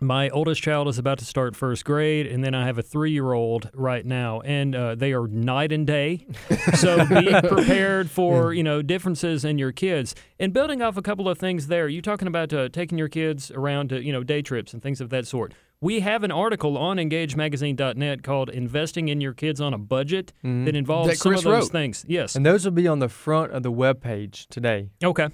My 0.00 0.28
oldest 0.30 0.60
child 0.62 0.88
is 0.88 0.98
about 0.98 1.18
to 1.20 1.24
start 1.24 1.54
first 1.54 1.84
grade, 1.84 2.26
and 2.26 2.42
then 2.42 2.56
I 2.56 2.66
have 2.66 2.76
a 2.76 2.82
three 2.82 3.12
year 3.12 3.32
old 3.34 3.70
right 3.72 4.04
now, 4.04 4.40
and 4.40 4.74
uh, 4.74 4.96
they 4.96 5.12
are 5.12 5.28
night 5.28 5.70
and 5.70 5.86
day. 5.86 6.26
So 6.74 7.06
be 7.06 7.30
prepared 7.48 8.10
for 8.10 8.52
you 8.52 8.64
know 8.64 8.82
differences 8.82 9.44
in 9.44 9.58
your 9.58 9.70
kids. 9.72 10.14
And 10.40 10.52
building 10.52 10.82
off 10.82 10.96
a 10.96 11.02
couple 11.02 11.28
of 11.28 11.38
things 11.38 11.68
there, 11.68 11.86
you 11.88 12.02
talking 12.02 12.26
about 12.26 12.52
uh, 12.52 12.68
taking 12.70 12.98
your 12.98 13.08
kids 13.08 13.50
around 13.52 13.90
to 13.90 14.02
you 14.02 14.12
know 14.12 14.24
day 14.24 14.42
trips 14.42 14.72
and 14.74 14.82
things 14.82 15.00
of 15.00 15.10
that 15.10 15.26
sort. 15.26 15.54
We 15.82 15.98
have 15.98 16.22
an 16.22 16.30
article 16.30 16.78
on 16.78 16.96
EngageMagazine.net 16.98 18.22
called 18.22 18.48
"Investing 18.50 19.08
in 19.08 19.20
Your 19.20 19.32
Kids 19.34 19.60
on 19.60 19.74
a 19.74 19.78
Budget" 19.78 20.32
that 20.44 20.76
involves 20.76 21.08
That 21.08 21.18
some 21.18 21.34
of 21.34 21.42
those 21.42 21.64
wrote. 21.64 21.72
things. 21.72 22.04
Yes. 22.06 22.36
And 22.36 22.46
those 22.46 22.64
will 22.64 22.70
be 22.70 22.86
on 22.86 23.00
the 23.00 23.08
front 23.08 23.50
of 23.50 23.64
the 23.64 23.72
web 23.72 24.00
page 24.00 24.46
today. 24.46 24.90
Okay. 25.02 25.28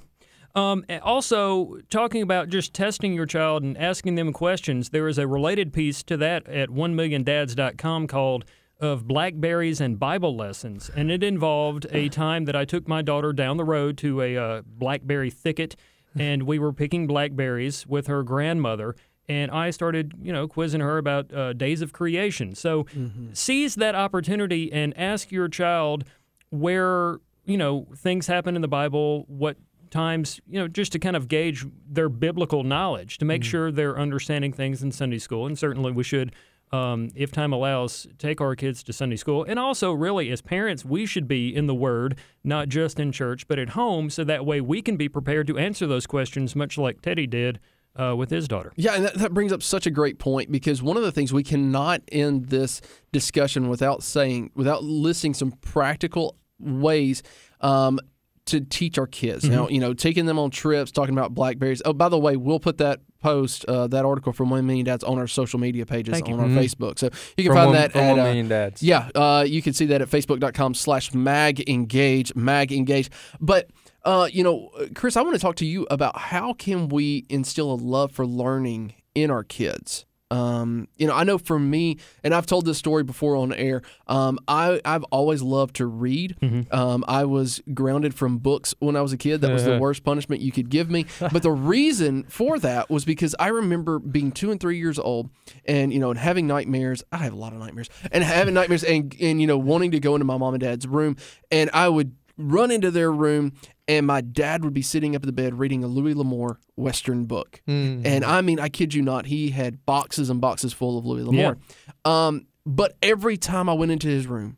Um, 0.55 0.87
also, 1.03 1.77
talking 1.91 2.23
about 2.23 2.49
just 2.49 2.73
testing 2.73 3.13
your 3.13 3.27
child 3.27 3.63
and 3.63 3.77
asking 3.77 4.15
them 4.15 4.33
questions, 4.33 4.89
there 4.89 5.07
is 5.07 5.19
a 5.19 5.27
related 5.27 5.71
piece 5.75 6.03
to 6.05 6.17
that 6.17 6.49
at 6.49 6.71
1milliondads.com 6.71 8.07
called 8.07 8.47
of 8.81 9.07
blackberries 9.07 9.83
and 9.83 9.99
Bible 9.99 10.35
lessons, 10.35 10.91
and 10.97 11.11
it 11.11 11.23
involved 11.23 11.87
a 11.93 12.09
time 12.25 12.47
that 12.47 12.57
I 12.57 12.65
took 12.65 12.89
my 12.89 13.03
daughter 13.03 13.35
down 13.35 13.59
the 13.59 13.65
road 13.65 13.99
to 13.99 14.23
a 14.23 14.37
uh, 14.37 14.63
blackberry 14.65 15.31
thicket, 15.31 15.77
and 16.19 16.45
we 16.45 16.59
were 16.59 16.73
picking 16.73 17.07
blackberries 17.07 17.87
with 17.87 18.07
her 18.07 18.23
grandmother. 18.23 18.95
And 19.29 19.51
I 19.51 19.71
started, 19.71 20.15
you 20.23 20.33
know, 20.33 20.49
quizzing 20.49 20.81
her 20.81 20.97
about 20.97 21.33
uh, 21.33 21.53
days 21.53 21.83
of 21.83 21.93
creation. 21.93 22.55
So 22.55 22.87
seize 23.35 23.75
that 23.75 23.95
opportunity 23.95 24.73
and 24.73 24.97
ask 24.99 25.31
your 25.31 25.49
child 25.49 26.05
where, 26.51 27.19
you 27.45 27.59
know, 27.59 27.87
things 27.95 28.27
happen 28.27 28.57
in 28.57 28.63
the 28.63 28.69
Bible, 28.69 29.27
what 29.29 29.59
times, 29.91 30.41
you 30.49 30.59
know, 30.59 30.69
just 30.69 30.93
to 30.93 30.99
kind 30.99 31.17
of 31.17 31.29
gauge 31.29 31.67
their 31.87 32.09
biblical 32.09 32.63
knowledge 32.63 33.19
to 33.19 33.25
make 33.25 33.45
sure 33.45 33.71
they're 33.71 33.99
understanding 33.99 34.53
things 34.53 34.83
in 34.83 34.93
Sunday 34.93 35.19
school. 35.19 35.47
And 35.47 35.59
certainly 35.59 35.93
we 35.93 36.05
should, 36.05 36.35
um, 36.73 37.11
if 37.15 37.31
time 37.33 37.53
allows, 37.53 38.07
take 38.19 38.41
our 38.41 38.55
kids 38.55 38.83
to 38.85 38.93
Sunday 38.93 39.17
school. 39.17 39.45
And 39.45 39.59
also, 39.59 39.93
really, 39.93 40.31
as 40.31 40.43
parents, 40.43 40.85
we 40.85 41.07
should 41.07 41.27
be 41.29 41.55
in 41.55 41.67
the 41.67 41.75
Word, 41.75 42.19
not 42.45 42.69
just 42.69 43.01
in 43.01 43.13
church, 43.13 43.49
but 43.49 43.59
at 43.59 43.71
home, 43.71 44.11
so 44.11 44.25
that 44.25 44.45
way 44.45 44.61
we 44.61 44.83
can 44.83 44.97
be 44.97 45.09
prepared 45.09 45.47
to 45.47 45.59
answer 45.59 45.87
those 45.87 46.07
questions, 46.07 46.55
much 46.55 46.77
like 46.77 47.01
Teddy 47.01 47.27
did 47.27 47.59
uh, 47.99 48.15
with 48.17 48.31
his 48.31 48.49
daughter. 48.49 48.73
Yeah, 48.77 48.95
and 48.95 49.05
that, 49.05 49.15
that 49.15 49.35
brings 49.35 49.53
up 49.53 49.63
such 49.63 49.87
a 49.87 49.91
great 49.91 50.19
point 50.19 50.51
because 50.51 50.83
one 50.83 50.97
of 50.97 51.03
the 51.03 51.13
things 51.13 51.33
we 51.33 51.43
cannot 51.43 52.03
end 52.11 52.47
this 52.47 52.81
discussion 53.13 53.69
without 53.69 54.03
saying, 54.03 54.51
without 54.55 54.85
listing 54.85 55.35
some 55.35 55.53
practical 55.53 56.37
ways 56.59 57.23
um, 57.61 57.99
to 58.47 58.61
teach 58.61 58.99
our 58.99 59.07
kids. 59.07 59.45
Mm-hmm. 59.45 59.55
Now, 59.55 59.69
you 59.69 59.81
know, 59.81 59.93
taking 59.95 60.27
them 60.27 60.39
on 60.39 60.51
trips, 60.51 60.91
talking 60.91 61.15
about 61.15 61.35
blackberries. 61.35 61.83
Oh, 61.85 61.93
by 61.93 62.09
the 62.09 62.19
way, 62.19 62.37
we'll 62.37 62.61
put 62.61 62.79
that 62.79 63.01
post, 63.21 63.65
uh, 63.67 63.87
that 63.89 64.05
article 64.05 64.33
from 64.33 64.49
One 64.49 64.65
Million 64.67 64.87
Dads 64.87 65.05
on 65.05 65.19
our 65.19 65.27
social 65.27 65.59
media 65.59 65.85
pages 65.85 66.13
Thank 66.13 66.29
you. 66.29 66.35
on 66.35 66.41
our 66.41 66.47
Facebook. 66.47 66.99
So 66.99 67.11
you 67.37 67.45
can 67.45 67.47
From 67.53 67.57
find 67.57 67.67
one, 67.67 67.75
that 67.75 67.97
at 67.97 68.09
one 68.11 68.21
uh, 68.21 68.25
million 68.25 68.49
dads. 68.49 68.83
yeah, 68.83 69.11
uh, 69.15 69.45
you 69.47 69.61
can 69.61 69.75
see 69.75 69.87
that 69.87 70.01
at 70.01 70.09
facebook.com 70.09 70.75
slash 70.75 71.13
mag 71.13 71.69
engage, 71.69 72.35
mag 72.35 72.73
engage. 72.73 73.11
But, 73.41 73.69
uh, 74.05 74.29
you 74.33 74.43
know, 74.45 74.69
uh, 74.79 74.87
Chris, 74.95 75.17
I 75.17 75.23
want 75.23 75.35
to 75.35 75.41
talk 75.41 75.57
to 75.57 75.67
you 75.67 75.87
about 75.91 76.19
how 76.19 76.53
can 76.53 76.89
we 76.89 77.27
instill 77.29 77.73
a 77.73 77.75
love 77.75 78.13
for 78.13 78.27
learning 78.27 78.95
in 79.15 79.31
our 79.31 79.45
kids? 79.45 80.05
Um, 80.31 80.89
you 80.99 81.07
know, 81.07 81.15
I 81.15 81.25
know 81.25 81.39
for 81.39 81.59
me, 81.59 81.97
and 82.23 82.35
I've 82.35 82.45
told 82.45 82.67
this 82.67 82.77
story 82.77 83.03
before 83.03 83.35
on 83.35 83.51
air. 83.55 83.81
Um, 84.09 84.39
I 84.47 84.79
I've 84.85 85.05
always 85.05 85.41
loved 85.41 85.77
to 85.77 85.87
read. 85.87 86.37
Um, 86.71 87.03
I 87.09 87.25
was 87.25 87.63
grounded 87.73 88.13
from 88.13 88.37
books 88.37 88.75
when 88.79 88.95
I 88.95 89.01
was 89.01 89.15
a 89.15 89.17
kid. 89.17 89.41
That 89.41 89.51
was 89.53 89.65
the 89.65 89.79
worst 89.79 90.05
punishment 90.05 90.43
you 90.43 90.53
could 90.53 90.69
give 90.69 90.91
me. 90.91 91.07
But 91.33 91.43
the 91.43 91.51
reason 91.51 92.25
for 92.29 92.59
that 92.59 92.91
was 92.91 93.07
because 93.07 93.35
I 93.39 93.49
remember 93.49 93.99
being 93.99 94.31
two 94.31 94.51
and 94.51 94.61
three 94.61 94.77
years 94.77 94.99
old, 94.99 95.31
and 95.65 95.95
you 95.95 95.99
know, 95.99 96.11
and 96.11 96.19
having 96.19 96.47
nightmares. 96.47 97.03
I 97.11 97.19
have 97.19 97.33
a 97.33 97.37
lot 97.37 97.55
of 97.55 97.59
nightmares, 97.59 97.89
and 98.13 98.23
having 98.23 98.53
nightmares, 98.53 98.85
and 98.85 99.17
and 99.19 99.41
you 99.41 99.47
know, 99.47 99.57
wanting 99.57 99.93
to 99.93 100.01
go 100.01 100.15
into 100.15 100.27
my 100.27 100.37
mom 100.37 100.53
and 100.53 100.61
dad's 100.61 100.87
room, 100.87 101.17
and 101.51 101.71
I 101.73 101.89
would 101.89 102.15
run 102.39 102.71
into 102.71 102.91
their 102.91 103.11
room 103.13 103.53
and 103.89 104.07
my 104.07 104.21
dad 104.21 104.65
would 104.65 104.73
be 104.73 104.83
sitting 104.83 105.17
up 105.17 105.23
in 105.23 105.27
the 105.27 105.33
bed 105.33 105.59
reading 105.59 105.83
a 105.83 105.87
Louis 105.89 106.15
L'Amour 106.15 106.61
Western 106.77 107.25
book. 107.25 107.61
And 107.67 108.25
I 108.25 108.41
mean, 108.43 108.61
I 108.61 108.69
kid 108.69 108.95
you 108.95 109.03
not, 109.03 109.27
he 109.27 109.51
had 109.51 109.85
boxes 109.85 110.31
and 110.31 110.41
boxes 110.41 110.73
full 110.73 110.99
of 110.99 111.05
Louis 111.05 111.25
L'Amour. 111.25 111.57
Um, 112.05 112.47
but 112.65 112.97
every 113.03 113.37
time 113.37 113.69
I 113.69 113.73
went 113.73 113.91
into 113.93 114.09
his 114.09 114.27
room 114.27 114.57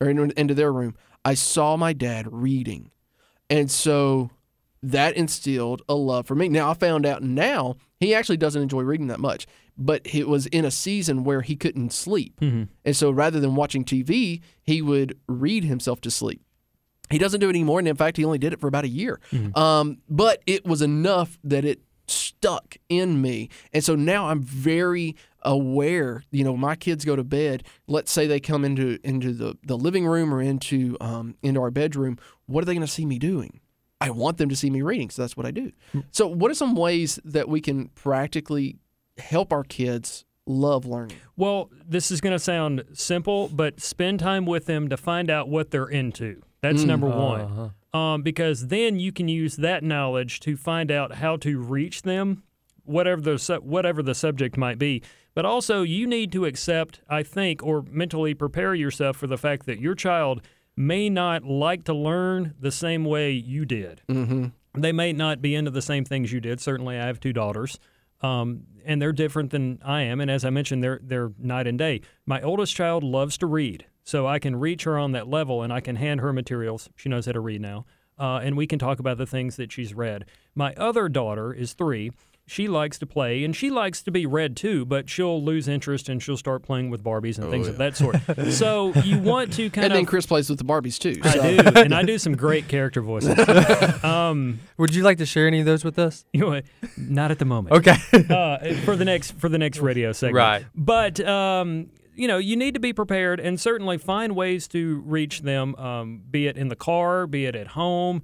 or 0.00 0.10
into 0.10 0.54
their 0.54 0.72
room, 0.72 0.94
I 1.24 1.34
saw 1.34 1.76
my 1.76 1.92
dad 1.92 2.26
reading. 2.30 2.90
And 3.48 3.70
so 3.70 4.30
that 4.82 5.16
instilled 5.16 5.82
a 5.88 5.94
love 5.94 6.26
for 6.26 6.34
me. 6.34 6.48
Now, 6.48 6.70
I 6.70 6.74
found 6.74 7.06
out 7.06 7.22
now 7.22 7.76
he 8.00 8.14
actually 8.14 8.36
doesn't 8.38 8.60
enjoy 8.60 8.82
reading 8.82 9.06
that 9.06 9.20
much, 9.20 9.46
but 9.78 10.02
it 10.04 10.26
was 10.28 10.46
in 10.46 10.64
a 10.64 10.70
season 10.72 11.22
where 11.22 11.42
he 11.42 11.54
couldn't 11.54 11.92
sleep. 11.92 12.34
And 12.84 12.96
so 12.96 13.10
rather 13.12 13.38
than 13.38 13.54
watching 13.54 13.84
TV, 13.84 14.40
he 14.64 14.82
would 14.82 15.16
read 15.28 15.62
himself 15.64 16.00
to 16.00 16.10
sleep. 16.10 16.42
He 17.12 17.18
doesn't 17.18 17.40
do 17.40 17.46
it 17.46 17.50
anymore, 17.50 17.78
and 17.78 17.86
in 17.86 17.94
fact, 17.96 18.16
he 18.16 18.24
only 18.24 18.38
did 18.38 18.52
it 18.52 18.60
for 18.60 18.66
about 18.66 18.84
a 18.84 18.88
year. 18.88 19.20
Um, 19.54 19.98
but 20.08 20.42
it 20.46 20.64
was 20.66 20.82
enough 20.82 21.38
that 21.44 21.64
it 21.64 21.80
stuck 22.08 22.76
in 22.88 23.20
me, 23.20 23.48
and 23.72 23.84
so 23.84 23.94
now 23.94 24.28
I'm 24.28 24.42
very 24.42 25.14
aware. 25.42 26.24
You 26.30 26.44
know, 26.44 26.56
my 26.56 26.74
kids 26.74 27.04
go 27.04 27.14
to 27.16 27.24
bed. 27.24 27.64
Let's 27.86 28.10
say 28.10 28.26
they 28.26 28.40
come 28.40 28.64
into 28.64 28.98
into 29.04 29.32
the, 29.32 29.56
the 29.64 29.76
living 29.76 30.06
room 30.06 30.32
or 30.34 30.42
into 30.42 30.96
um, 31.00 31.36
into 31.42 31.60
our 31.60 31.70
bedroom. 31.70 32.18
What 32.46 32.62
are 32.62 32.64
they 32.64 32.74
going 32.74 32.86
to 32.86 32.92
see 32.92 33.06
me 33.06 33.18
doing? 33.18 33.60
I 34.00 34.10
want 34.10 34.36
them 34.38 34.48
to 34.48 34.56
see 34.56 34.68
me 34.68 34.82
reading, 34.82 35.10
so 35.10 35.22
that's 35.22 35.36
what 35.36 35.46
I 35.46 35.52
do. 35.52 35.70
So, 36.10 36.26
what 36.26 36.50
are 36.50 36.54
some 36.54 36.74
ways 36.74 37.20
that 37.24 37.48
we 37.48 37.60
can 37.60 37.88
practically 37.90 38.78
help 39.16 39.52
our 39.52 39.62
kids 39.62 40.24
love 40.44 40.84
learning? 40.84 41.18
Well, 41.36 41.70
this 41.88 42.10
is 42.10 42.20
going 42.20 42.32
to 42.32 42.40
sound 42.40 42.82
simple, 42.94 43.48
but 43.48 43.80
spend 43.80 44.18
time 44.18 44.44
with 44.44 44.66
them 44.66 44.88
to 44.88 44.96
find 44.96 45.30
out 45.30 45.48
what 45.48 45.70
they're 45.70 45.86
into. 45.86 46.42
That's 46.62 46.84
number 46.84 47.08
one. 47.08 47.72
Um, 47.92 48.22
because 48.22 48.68
then 48.68 48.98
you 48.98 49.12
can 49.12 49.28
use 49.28 49.56
that 49.56 49.82
knowledge 49.84 50.40
to 50.40 50.56
find 50.56 50.90
out 50.90 51.16
how 51.16 51.36
to 51.38 51.58
reach 51.58 52.02
them, 52.02 52.42
whatever 52.84 53.20
the 53.20 53.38
su- 53.38 53.60
whatever 53.60 54.02
the 54.02 54.14
subject 54.14 54.56
might 54.56 54.78
be. 54.78 55.02
But 55.34 55.44
also, 55.44 55.82
you 55.82 56.06
need 56.06 56.32
to 56.32 56.44
accept, 56.44 57.00
I 57.08 57.22
think, 57.22 57.62
or 57.62 57.84
mentally 57.90 58.34
prepare 58.34 58.74
yourself 58.74 59.16
for 59.16 59.26
the 59.26 59.38
fact 59.38 59.66
that 59.66 59.78
your 59.78 59.94
child 59.94 60.42
may 60.76 61.10
not 61.10 61.44
like 61.44 61.84
to 61.84 61.94
learn 61.94 62.54
the 62.58 62.70
same 62.72 63.04
way 63.04 63.32
you 63.32 63.64
did. 63.64 64.02
Mm-hmm. 64.08 64.46
They 64.80 64.92
may 64.92 65.12
not 65.12 65.42
be 65.42 65.54
into 65.54 65.70
the 65.70 65.82
same 65.82 66.04
things 66.04 66.32
you 66.32 66.40
did. 66.40 66.60
Certainly, 66.60 66.98
I 66.98 67.06
have 67.06 67.20
two 67.20 67.32
daughters. 67.32 67.78
Um, 68.22 68.62
and 68.84 69.02
they're 69.02 69.12
different 69.12 69.50
than 69.50 69.80
I 69.84 70.02
am. 70.02 70.20
And 70.20 70.30
as 70.30 70.44
I 70.44 70.50
mentioned, 70.50 70.82
they're 70.82 71.00
they're 71.02 71.32
night 71.38 71.66
and 71.66 71.78
day. 71.78 72.00
My 72.24 72.40
oldest 72.40 72.74
child 72.74 73.02
loves 73.02 73.36
to 73.38 73.46
read, 73.46 73.86
so 74.04 74.26
I 74.26 74.38
can 74.38 74.56
reach 74.56 74.84
her 74.84 74.98
on 74.98 75.12
that 75.12 75.28
level, 75.28 75.62
and 75.62 75.72
I 75.72 75.80
can 75.80 75.96
hand 75.96 76.20
her 76.20 76.32
materials. 76.32 76.88
She 76.96 77.08
knows 77.08 77.26
how 77.26 77.32
to 77.32 77.40
read 77.40 77.60
now, 77.60 77.86
uh, 78.18 78.40
and 78.42 78.56
we 78.56 78.66
can 78.66 78.78
talk 78.78 78.98
about 78.98 79.18
the 79.18 79.26
things 79.26 79.56
that 79.56 79.70
she's 79.72 79.94
read. 79.94 80.24
My 80.54 80.72
other 80.74 81.08
daughter 81.08 81.52
is 81.52 81.72
three. 81.72 82.10
She 82.44 82.66
likes 82.66 82.98
to 82.98 83.06
play, 83.06 83.44
and 83.44 83.54
she 83.54 83.70
likes 83.70 84.02
to 84.02 84.10
be 84.10 84.26
read 84.26 84.56
too, 84.56 84.84
but 84.84 85.08
she'll 85.08 85.42
lose 85.42 85.68
interest 85.68 86.08
and 86.08 86.20
she'll 86.20 86.36
start 86.36 86.64
playing 86.64 86.90
with 86.90 87.02
Barbies 87.02 87.38
and 87.38 87.48
things 87.50 87.68
of 87.68 87.78
that 87.78 87.96
sort. 87.96 88.16
so 88.50 88.92
you 89.04 89.20
want 89.20 89.52
to 89.54 89.70
kind 89.70 89.84
And 89.84 89.92
of. 89.92 89.98
And 89.98 90.06
then 90.06 90.06
Chris 90.06 90.26
plays 90.26 90.50
with 90.50 90.58
the 90.58 90.64
Barbies 90.64 90.98
too. 90.98 91.20
I 91.22 91.30
so- 91.30 91.40
do, 91.70 91.80
and 91.80 91.94
I 91.94 92.02
do 92.02 92.18
some 92.18 92.36
great 92.36 92.66
character 92.66 93.00
voices. 93.00 93.38
um, 94.04 94.58
Would 94.76 94.92
you 94.92 95.04
like 95.04 95.18
to 95.18 95.24
share 95.26 95.46
any 95.46 95.60
of 95.60 95.66
those 95.66 95.84
with 95.84 96.00
us? 96.00 96.24
you 96.32 96.40
know, 96.40 96.60
not 96.98 97.30
at 97.30 97.38
the 97.38 97.44
moment 97.44 97.76
Okay. 97.76 97.94
uh, 98.28 98.74
for 98.84 98.96
the 98.96 99.04
next 99.04 99.38
for 99.38 99.48
the 99.48 99.58
next 99.58 99.78
radio 99.78 100.10
segment. 100.12 100.36
Right. 100.36 100.66
But 100.74 101.20
um, 101.20 101.90
you 102.14 102.28
know, 102.28 102.38
you 102.38 102.56
need 102.56 102.74
to 102.74 102.80
be 102.80 102.92
prepared 102.92 103.40
and 103.40 103.60
certainly 103.60 103.98
find 103.98 104.34
ways 104.36 104.68
to 104.68 105.02
reach 105.06 105.42
them, 105.42 105.74
um, 105.76 106.22
be 106.30 106.46
it 106.46 106.56
in 106.56 106.68
the 106.68 106.76
car, 106.76 107.26
be 107.26 107.46
it 107.46 107.54
at 107.56 107.68
home. 107.68 108.22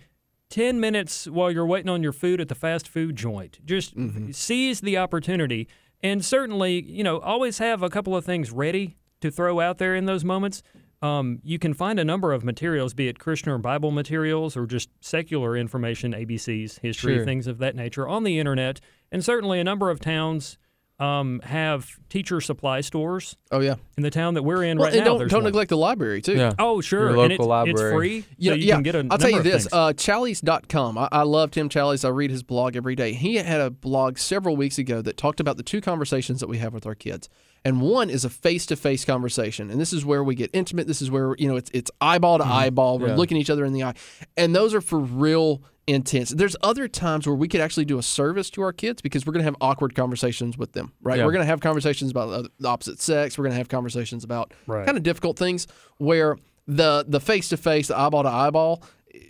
10 0.51 0.81
minutes 0.81 1.27
while 1.27 1.51
you're 1.51 1.67
waiting 1.67 1.91
on 1.91 2.03
your 2.03 2.13
food 2.13 2.41
at 2.41 2.49
the 2.49 2.55
fast 2.55 2.89
food 2.89 3.17
joint. 3.17 3.59
Just 3.67 3.95
seize 4.33 4.81
the 4.81 4.97
opportunity. 4.97 5.69
And 6.03 6.25
certainly, 6.25 6.83
you 6.83 7.05
know, 7.05 7.19
always 7.21 7.59
have 7.59 7.83
a 7.83 7.91
couple 7.91 8.17
of 8.17 8.25
things 8.25 8.51
ready 8.51 8.97
to 9.21 9.31
throw 9.31 9.61
out 9.61 9.79
there 9.79 9.95
in 9.95 10.07
those 10.07 10.25
moments. 10.25 10.63
Um, 11.03 11.41
you 11.45 11.59
can 11.59 11.75
find 11.75 12.01
a 12.01 12.05
number 12.05 12.33
of 12.33 12.45
materials, 12.45 12.95
be 12.95 13.09
it 13.09 13.19
Christian 13.19 13.53
or 13.53 13.59
Bible 13.59 13.91
materials 13.91 14.57
or 14.57 14.67
just 14.67 14.89
secular 15.01 15.57
information, 15.57 16.13
ABCs, 16.13 16.81
history, 16.81 17.17
Sure. 17.17 17.25
things 17.25 17.47
of 17.47 17.59
that 17.59 17.77
nature 17.77 18.09
on 18.09 18.25
the 18.25 18.39
internet. 18.39 18.81
And 19.13 19.25
certainly, 19.25 19.61
a 19.61 19.65
number 19.65 19.91
of 19.91 20.01
towns 20.01 20.57
um, 20.99 21.41
have 21.45 21.89
teacher 22.09 22.41
supply 22.41 22.81
stores. 22.81 23.37
Oh 23.53 23.61
yeah. 23.61 23.77
In 23.97 24.03
the 24.03 24.11
town 24.11 24.35
that 24.35 24.43
we're 24.43 24.65
in 24.65 24.79
Well, 24.79 24.89
right 24.89 24.95
and 24.97 25.05
now, 25.05 25.19
don't 25.19 25.29
don't 25.31 25.45
neglect 25.45 25.69
the 25.71 25.77
library 25.77 26.21
too. 26.23 26.35
Yeah. 26.35 26.55
Oh, 26.59 26.81
sure. 26.81 27.11
Your 27.13 27.23
and 27.25 27.33
it's, 27.33 27.39
local 27.41 27.45
it's 27.45 27.49
library. 27.81 27.95
free. 27.97 28.25
Yeah, 28.37 28.53
so 28.53 28.55
you 28.57 28.65
yeah. 28.67 28.75
can 28.75 28.83
get 28.83 28.95
a 28.97 29.07
I'll 29.11 29.19
tell 29.19 29.31
you 29.31 29.43
this. 29.43 29.65
things. 29.65 29.73
Uh, 29.73 29.93
Challies.com. 29.93 30.99
I, 30.99 31.09
I 31.13 31.23
love 31.23 31.51
Tim 31.53 31.69
Challies. 31.69 32.05
I 32.05 32.09
read 32.09 32.31
his 32.31 32.43
blog 32.43 32.75
every 32.77 32.95
day. 32.97 33.13
He 33.13 33.37
had 33.37 33.61
a 33.61 33.71
blog 33.71 34.19
several 34.19 34.57
weeks 34.57 34.79
ago 34.79 35.01
that 35.03 35.17
talked 35.17 35.41
about 35.41 35.57
the 35.57 35.63
two 35.63 35.81
conversations 35.81 36.41
that 36.41 36.49
we 36.49 36.59
have 36.59 36.73
with 36.75 36.87
our 36.87 36.95
kids. 36.95 37.29
And 37.65 37.81
one 37.81 38.09
is 38.09 38.25
a 38.25 38.31
face-to-face 38.31 39.05
conversation, 39.05 39.69
and 39.69 39.81
this 39.81 39.93
is 39.93 40.05
where 40.05 40.23
we 40.23 40.37
get 40.37 40.49
intimate. 40.53 40.87
This 40.87 41.03
is 41.03 41.11
where 41.11 41.35
you 41.39 41.49
know 41.49 41.57
it's 41.57 41.71
it's 41.75 41.91
eyeball 42.01 42.39
to 42.39 42.45
eyeball. 42.45 42.99
We're 42.99 43.09
Yeah. 43.09 43.17
looking 43.17 43.37
each 43.37 43.51
other 43.51 43.65
in 43.65 43.73
the 43.73 43.83
eye, 43.83 43.95
and 44.37 44.55
those 44.55 44.75
are 44.75 44.81
for 44.81 44.99
real 44.99 45.63
intense. 45.89 46.31
There's 46.31 46.55
other 46.63 46.87
times 46.87 47.27
where 47.27 47.35
we 47.35 47.49
could 47.49 47.61
actually 47.61 47.85
do 47.87 47.99
a 47.99 48.03
service 48.03 48.51
to 48.51 48.63
our 48.63 48.73
kids 48.73 49.01
because 49.03 49.27
we're 49.27 49.33
going 49.33 49.41
to 49.41 49.51
have 49.51 49.57
awkward 49.61 49.95
conversations 49.95 50.57
with 50.59 50.73
them, 50.73 50.93
right? 51.03 51.19
Yeah. 51.19 51.25
We're 51.25 51.33
going 51.33 51.43
to 51.43 51.47
have 51.47 51.61
conversations 51.61 52.11
about 52.11 52.49
the 52.59 52.69
opposite 52.69 53.01
sex. 53.01 53.37
We're 53.39 53.45
going 53.45 53.53
to 53.55 53.59
have 53.59 53.69
conversations 53.69 54.23
about 54.25 54.53
Right. 54.67 54.85
kind 54.87 54.97
of 54.99 55.03
difficult 55.03 55.39
things 55.39 55.67
where 55.97 56.37
the 56.67 57.05
the 57.09 57.21
face 57.21 57.49
to 57.49 57.57
face, 57.57 57.89
the 57.89 57.99
eyeball 57.99 58.23
to 58.23 58.29
eyeball 58.29 58.83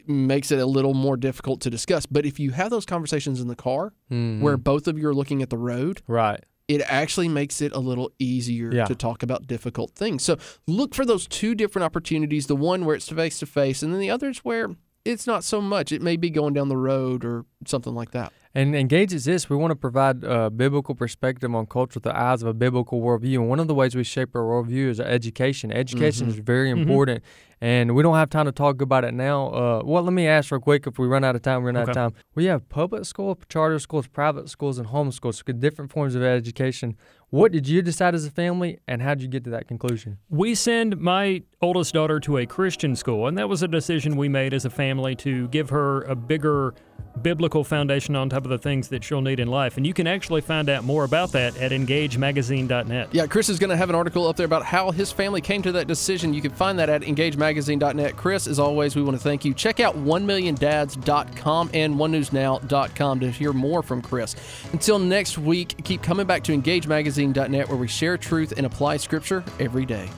makes 0.07 0.51
it 0.51 0.59
a 0.59 0.67
little 0.67 0.93
more 0.95 1.17
difficult 1.17 1.61
to 1.63 1.71
discuss. 1.71 2.05
But 2.05 2.27
if 2.27 2.41
you 2.41 2.51
have 2.51 2.71
those 2.71 2.85
conversations 2.85 3.41
in 3.41 3.47
the 3.49 3.55
car 3.57 3.93
Mhm. 4.11 4.41
where 4.41 4.57
both 4.57 4.89
of 4.89 4.99
you 4.99 5.09
are 5.09 5.15
looking 5.15 5.41
at 5.43 5.51
the 5.51 5.57
road, 5.59 6.03
right. 6.09 6.45
it 6.67 6.83
actually 6.87 7.29
makes 7.29 7.63
it 7.63 7.73
a 7.73 7.79
little 7.79 8.11
easier 8.19 8.75
Yeah. 8.75 8.85
to 8.87 8.95
talk 8.95 9.23
about 9.23 9.47
difficult 9.47 9.93
things. 9.95 10.23
So 10.25 10.37
look 10.67 10.95
for 10.95 11.07
those 11.07 11.27
two 11.29 11.55
different 11.55 11.85
opportunities 11.85 12.47
the 12.49 12.57
one 12.57 12.85
where 12.85 12.97
it's 12.97 13.09
face 13.09 13.39
to 13.39 13.47
face, 13.47 13.83
and 13.83 13.93
then 13.93 14.01
the 14.01 14.11
others 14.11 14.39
where 14.39 14.71
it's 15.13 15.27
not 15.27 15.43
so 15.45 15.61
much. 15.61 15.91
It 15.93 16.03
may 16.03 16.17
be 16.17 16.31
going 16.31 16.55
down 16.55 16.69
the 16.69 16.77
road 16.77 17.25
or 17.25 17.45
something 17.67 17.95
like 17.95 18.11
that. 18.13 18.33
And 18.55 18.75
engage 18.75 19.13
is 19.13 19.25
this. 19.27 19.49
We 19.51 19.57
want 19.57 19.71
to 19.73 19.77
provide 19.77 20.25
a 20.25 20.51
biblical 20.51 20.95
perspective 20.95 21.55
on 21.55 21.67
culture 21.67 22.01
through 22.01 22.11
the 22.13 22.19
eyes 22.19 22.43
of 22.43 22.49
a 22.49 22.55
biblical 22.55 23.01
worldview. 23.01 23.35
And 23.37 23.49
one 23.49 23.61
of 23.61 23.69
the 23.69 23.75
ways 23.75 23.95
we 23.95 24.05
shape 24.05 24.35
our 24.35 24.43
worldview 24.43 24.89
is 24.89 25.01
our 25.01 25.07
education. 25.07 25.71
Education 25.71 26.27
Mhm. 26.27 26.31
is 26.31 26.37
very 26.39 26.71
Mhm. 26.71 26.79
important. 26.81 27.23
And 27.61 27.95
we 27.95 28.03
don't 28.03 28.15
have 28.17 28.31
time 28.31 28.47
to 28.47 28.53
talk 28.53 28.81
about 28.81 29.05
it 29.05 29.13
now. 29.15 29.49
Uh, 29.49 29.83
well, 29.85 30.03
let 30.03 30.13
me 30.13 30.27
ask 30.27 30.51
real 30.51 30.61
quick. 30.61 30.87
If 30.87 30.99
we 30.99 31.07
run 31.07 31.25
out 31.25 31.37
of 31.37 31.43
time, 31.43 31.63
we 31.63 31.67
run 31.67 31.77
out 31.77 31.89
of 31.89 31.95
time. 31.95 32.13
We 32.35 32.47
have 32.47 32.69
public 32.69 33.05
school, 33.05 33.39
charter 33.49 33.79
schools, 33.79 34.07
private 34.07 34.49
schools, 34.49 34.79
and 34.79 34.89
homeschools. 34.89 35.35
So 35.45 35.53
different 35.53 35.91
forms 35.93 36.15
of 36.15 36.23
education. 36.23 36.97
What 37.31 37.53
did 37.53 37.69
you 37.69 37.83
decide 37.83 38.15
as 38.15 38.25
a 38.25 38.31
family, 38.31 38.79
and 38.89 39.03
how 39.03 39.15
did 39.15 39.23
you 39.23 39.29
get 39.29 39.45
to 39.45 39.51
that 39.51 39.69
conclusion? 39.69 40.19
We 40.31 40.55
send 40.55 40.99
my 40.99 41.43
oldest 41.61 41.93
daughter 41.93 42.21
to 42.21 42.39
a 42.39 42.47
Christian 42.47 42.95
school, 42.95 43.27
and 43.27 43.37
that 43.37 43.49
was 43.49 43.63
a 43.63 43.69
decision 43.69 44.17
we 44.17 44.29
made 44.29 44.55
as 44.55 44.65
a 44.65 44.71
family 44.71 45.17
to 45.17 45.49
give 45.49 45.71
her 45.71 46.03
a 46.03 46.15
bigger 46.15 46.75
biblical 47.23 47.65
foundation 47.65 48.15
on 48.15 48.29
top 48.29 48.45
of 48.45 48.51
the 48.51 48.59
things 48.59 48.89
that 48.89 49.03
she'll 49.03 49.21
need 49.21 49.41
in 49.41 49.49
life. 49.49 49.77
And 49.77 49.85
you 49.85 49.93
can 49.93 50.07
actually 50.07 50.41
find 50.41 50.69
out 50.69 50.85
more 50.85 51.03
about 51.03 51.33
that 51.33 51.57
at 51.57 51.73
engagemagazine.net. 51.73 53.09
Yeah, 53.11 53.27
Chris 53.27 53.49
is 53.49 53.59
going 53.59 53.71
to 53.71 53.77
have 53.77 53.89
an 53.89 53.97
article 53.97 54.29
up 54.29 54.37
there 54.37 54.47
about 54.47 54.63
how 54.63 54.93
his 54.93 55.11
family 55.11 55.41
came 55.41 55.61
to 55.63 55.73
that 55.73 55.89
decision. 55.89 56.33
You 56.33 56.43
can 56.43 56.53
find 56.53 56.79
that 56.79 56.89
at 56.89 57.03
engagemagazine.net. 57.03 58.17
Chris, 58.17 58.47
as 58.47 58.61
always, 58.61 58.95
we 58.95 59.03
want 59.03 59.17
to 59.17 59.23
thank 59.23 59.45
you. 59.45 59.53
Check 59.53 59.81
out 59.81 59.97
1milliondads.com 59.97 61.71
and 61.75 61.95
onenewsnow.com 61.97 63.21
to 63.21 63.31
hear 63.33 63.53
more 63.53 63.83
from 63.83 64.01
Chris. 64.01 64.37
Until 64.73 65.01
next 65.01 65.39
week, 65.39 65.83
keep 65.83 66.03
coming 66.03 66.27
back 66.27 66.45
to 66.45 66.57
engagemagazine.net 66.57 67.69
where 67.69 67.79
we 67.79 67.89
share 67.89 68.17
truth 68.17 68.53
and 68.57 68.65
apply 68.65 68.99
scripture 68.99 69.43
every 69.59 69.85
day. 69.85 70.09